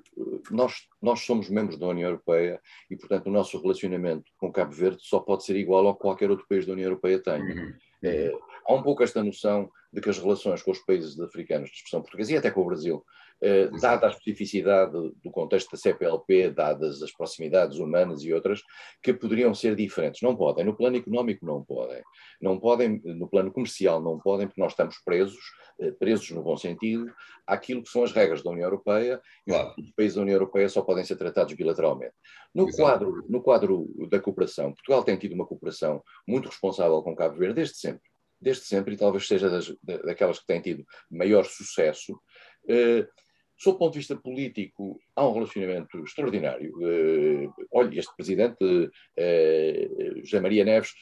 nós, 0.51 0.89
nós 1.01 1.21
somos 1.21 1.51
membros 1.51 1.79
da 1.79 1.87
União 1.89 2.09
Europeia 2.09 2.59
e, 2.91 2.97
portanto, 2.97 3.27
o 3.27 3.31
nosso 3.31 3.61
relacionamento 3.61 4.33
com 4.39 4.51
Cabo 4.51 4.73
Verde 4.73 5.03
só 5.03 5.21
pode 5.21 5.45
ser 5.45 5.57
igual 5.57 5.87
ao 5.87 5.95
que 5.95 6.01
qualquer 6.01 6.31
outro 6.31 6.47
país 6.49 6.65
da 6.65 6.73
União 6.73 6.87
Europeia 6.87 7.23
tem. 7.23 7.43
Uhum. 7.43 7.75
É, 8.03 8.33
há 8.67 8.75
um 8.75 8.83
pouco 8.83 9.03
esta 9.03 9.23
noção 9.23 9.71
de 9.93 10.01
que 10.01 10.09
as 10.09 10.19
relações 10.19 10.63
com 10.63 10.71
os 10.71 10.79
países 10.79 11.21
africanos 11.21 11.69
de 11.69 11.77
expressão 11.77 12.01
portuguesa 12.01 12.33
e 12.33 12.37
até 12.39 12.51
com 12.51 12.63
o 12.63 12.67
Brasil, 12.67 13.05
dada 13.81 14.07
a 14.07 14.11
especificidade 14.11 14.93
do 14.93 15.31
contexto 15.31 15.73
da 15.73 15.77
CPLP, 15.77 16.51
dadas 16.51 17.03
as 17.03 17.11
proximidades 17.11 17.79
humanas 17.79 18.23
e 18.23 18.33
outras, 18.33 18.63
que 19.03 19.13
poderiam 19.13 19.53
ser 19.53 19.75
diferentes. 19.75 20.23
Não 20.23 20.37
podem. 20.37 20.65
No 20.65 20.77
plano 20.77 20.97
económico, 20.97 21.45
não 21.45 21.65
podem. 21.65 22.03
Não 22.41 22.59
podem, 22.59 23.01
no 23.05 23.29
plano 23.29 23.51
comercial, 23.51 24.01
não 24.01 24.19
podem, 24.19 24.47
porque 24.47 24.61
nós 24.61 24.73
estamos 24.73 24.97
presos, 25.05 25.43
eh, 25.81 25.91
presos 25.91 26.31
no 26.31 26.43
bom 26.43 26.57
sentido, 26.57 27.13
àquilo 27.47 27.83
que 27.83 27.89
são 27.89 28.05
as 28.05 28.13
regras 28.13 28.43
da 28.43 28.51
União 28.51 28.67
Europeia 28.67 29.21
claro. 29.47 29.75
e 29.77 29.83
os 29.83 29.91
países 29.93 30.15
da 30.15 30.23
União 30.23 30.37
Europeia 30.37 30.69
só 30.69 30.83
podem 30.83 31.05
ser 31.05 31.17
tratados 31.17 31.55
bilateralmente. 31.55 32.15
No 32.55 32.71
quadro, 32.71 33.25
no 33.29 33.43
quadro 33.43 33.89
da 34.09 34.21
cooperação, 34.21 34.73
Portugal 34.73 35.03
tem 35.03 35.17
tido 35.17 35.35
uma 35.35 35.47
cooperação 35.47 36.03
muito 36.29 36.49
responsável 36.49 37.03
com 37.03 37.17
Cabo 37.17 37.37
Verde 37.37 37.55
desde 37.55 37.77
sempre 37.77 38.13
desde 38.43 38.65
sempre, 38.65 38.95
e 38.95 38.97
talvez 38.97 39.29
seja 39.29 39.49
das, 39.49 39.73
daquelas 39.83 40.41
que 40.41 40.47
têm 40.47 40.61
tido 40.61 40.85
maior 41.09 41.45
sucesso. 41.45 42.13
Uh, 42.65 43.07
sob 43.63 43.77
o 43.77 43.79
ponto 43.79 43.93
de 43.93 44.01
vista 44.01 44.17
político, 44.17 45.01
há 45.15 45.25
um 45.25 45.35
relacionamento 45.35 45.97
extraordinário. 46.03 46.73
Uh, 46.79 47.55
olha, 47.71 47.97
este 47.97 48.13
presidente, 48.17 48.57
uh, 48.65 50.21
José 50.25 50.41
Maria 50.41 50.65
Neves, 50.65 50.93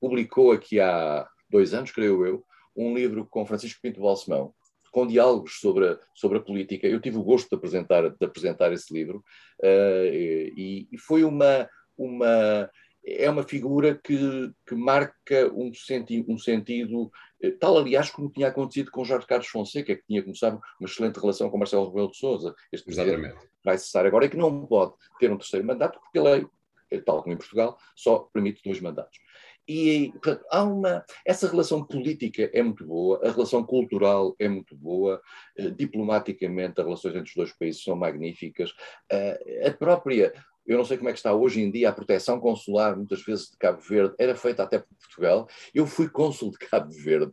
publicou 0.00 0.52
aqui 0.52 0.80
há 0.80 1.28
dois 1.50 1.74
anos, 1.74 1.90
creio 1.90 2.24
eu, 2.24 2.44
um 2.74 2.94
livro 2.94 3.26
com 3.26 3.44
Francisco 3.44 3.78
Pinto 3.82 4.00
Balsemão, 4.00 4.54
com 4.90 5.06
diálogos 5.06 5.60
sobre 5.60 5.86
a, 5.86 5.98
sobre 6.14 6.38
a 6.38 6.40
política. 6.40 6.86
Eu 6.86 7.00
tive 7.00 7.18
o 7.18 7.22
gosto 7.22 7.50
de 7.50 7.56
apresentar, 7.56 8.08
de 8.08 8.24
apresentar 8.24 8.72
esse 8.72 8.94
livro 8.94 9.22
e, 9.62 10.88
e 10.90 10.98
foi 10.98 11.24
uma, 11.24 11.68
uma 11.98 12.70
é 13.06 13.30
uma 13.30 13.44
figura 13.44 13.94
que, 13.94 14.52
que 14.66 14.74
marca 14.74 15.52
um, 15.54 15.72
senti 15.72 16.24
um 16.28 16.36
sentido, 16.36 17.10
eh, 17.40 17.52
tal 17.52 17.78
aliás 17.78 18.10
como 18.10 18.30
tinha 18.30 18.48
acontecido 18.48 18.90
com 18.90 19.04
Jorge 19.04 19.26
Carlos 19.26 19.46
Fonseca, 19.46 19.94
que 19.94 20.04
tinha 20.06 20.22
começado 20.22 20.60
uma 20.80 20.88
excelente 20.88 21.20
relação 21.20 21.48
com 21.48 21.56
Marcelo 21.56 21.86
Rebelo 21.86 22.10
de 22.10 22.16
Sousa. 22.16 22.54
Este 22.72 22.90
Exatamente. 22.90 23.36
vai 23.64 23.78
cessar 23.78 24.04
agora 24.04 24.26
e 24.26 24.28
que 24.28 24.36
não 24.36 24.66
pode 24.66 24.94
ter 25.20 25.30
um 25.30 25.38
terceiro 25.38 25.64
mandato, 25.64 26.00
porque 26.00 26.18
a 26.18 26.22
lei, 26.22 26.46
eh, 26.90 26.98
tal 26.98 27.22
como 27.22 27.32
em 27.32 27.38
Portugal, 27.38 27.78
só 27.94 28.18
permite 28.32 28.60
dois 28.64 28.80
mandatos. 28.80 29.20
E 29.68 30.10
portanto, 30.12 30.44
há 30.50 30.64
uma. 30.64 31.04
Essa 31.24 31.48
relação 31.48 31.84
política 31.84 32.50
é 32.52 32.62
muito 32.62 32.84
boa, 32.84 33.20
a 33.24 33.30
relação 33.30 33.64
cultural 33.64 34.34
é 34.38 34.48
muito 34.48 34.76
boa, 34.76 35.20
eh, 35.56 35.70
diplomaticamente 35.70 36.80
as 36.80 36.84
relações 36.84 37.14
entre 37.14 37.28
os 37.28 37.36
dois 37.36 37.52
países 37.52 37.84
são 37.84 37.94
magníficas. 37.94 38.74
a 39.64 39.70
própria 39.70 40.32
eu 40.66 40.76
não 40.76 40.84
sei 40.84 40.96
como 40.96 41.08
é 41.08 41.12
que 41.12 41.18
está 41.18 41.32
hoje 41.32 41.60
em 41.60 41.70
dia 41.70 41.88
a 41.88 41.92
proteção 41.92 42.40
consular, 42.40 42.96
muitas 42.96 43.22
vezes 43.22 43.50
de 43.50 43.56
Cabo 43.56 43.80
Verde, 43.80 44.14
era 44.18 44.34
feita 44.34 44.62
até 44.62 44.78
por 44.78 44.88
Portugal. 44.98 45.48
Eu 45.74 45.86
fui 45.86 46.08
cônsul 46.08 46.50
de 46.50 46.58
Cabo 46.58 46.90
Verde. 46.92 47.32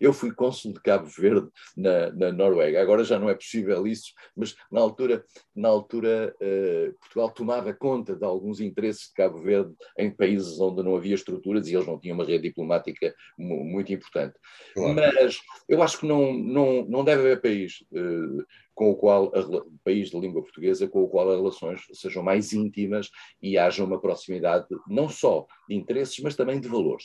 Eu 0.00 0.12
fui 0.12 0.32
cônsul 0.32 0.72
de 0.72 0.80
Cabo 0.80 1.06
Verde 1.06 1.46
na, 1.76 2.10
na, 2.12 2.32
Noruega. 2.32 2.80
Agora 2.80 3.04
já 3.04 3.18
não 3.18 3.28
é 3.28 3.34
possível 3.34 3.86
isso, 3.86 4.12
mas 4.34 4.56
na 4.72 4.80
altura, 4.80 5.24
na 5.54 5.68
altura 5.68 6.34
uh, 6.40 6.94
Portugal 7.00 7.30
tomava 7.30 7.74
conta 7.74 8.16
de 8.16 8.24
alguns 8.24 8.60
interesses 8.60 9.08
de 9.08 9.14
Cabo 9.14 9.42
Verde 9.42 9.74
em 9.98 10.10
países 10.10 10.58
onde 10.58 10.82
não 10.82 10.96
havia 10.96 11.14
estruturas 11.14 11.68
e 11.68 11.74
eles 11.74 11.86
não 11.86 12.00
tinham 12.00 12.14
uma 12.14 12.24
rede 12.24 12.48
diplomática 12.48 13.14
muito 13.38 13.92
importante. 13.92 14.34
Claro. 14.74 14.94
Mas 14.94 15.38
eu 15.68 15.82
acho 15.82 15.98
que 15.98 16.06
não, 16.06 16.32
não, 16.32 16.84
não 16.86 17.04
deve 17.04 17.20
haver 17.20 17.42
país 17.42 17.84
uh, 17.92 18.44
com 18.74 18.90
o 18.90 18.96
qual, 18.96 19.32
a, 19.34 19.64
país 19.84 20.10
de 20.10 20.18
língua 20.18 20.42
portuguesa, 20.42 20.88
com 20.88 21.02
o 21.02 21.08
qual 21.08 21.30
as 21.30 21.36
relações 21.36 21.82
sejam 21.92 22.22
mais 22.22 22.52
íntimas 22.52 23.10
e 23.40 23.56
haja 23.56 23.84
uma 23.84 24.00
proximidade 24.00 24.66
não 24.88 25.08
só 25.08 25.46
de 25.68 25.74
interesses, 25.74 26.18
mas 26.20 26.36
também 26.36 26.60
de 26.60 26.68
valores. 26.68 27.04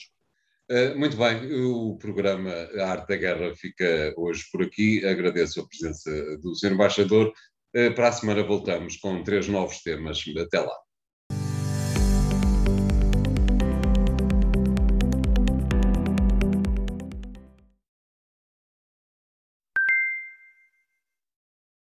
Eh, 0.69 0.93
muito 0.93 1.17
bem, 1.17 1.51
o 1.65 1.97
programa 1.97 2.51
A 2.51 2.91
Arte 2.91 3.07
da 3.07 3.15
Guerra 3.15 3.55
fica 3.55 4.13
hoje 4.15 4.43
por 4.51 4.61
aqui. 4.61 5.03
Agradeço 5.05 5.61
a 5.61 5.67
presença 5.67 6.37
do 6.37 6.53
Sr. 6.55 6.73
Embaixador. 6.73 7.33
Eh, 7.73 7.89
para 7.89 8.09
a 8.09 8.11
semana 8.11 8.43
voltamos 8.43 8.97
com 8.97 9.23
três 9.23 9.47
novos 9.47 9.81
temas. 9.81 10.23
Até 10.37 10.59
lá. 10.59 10.88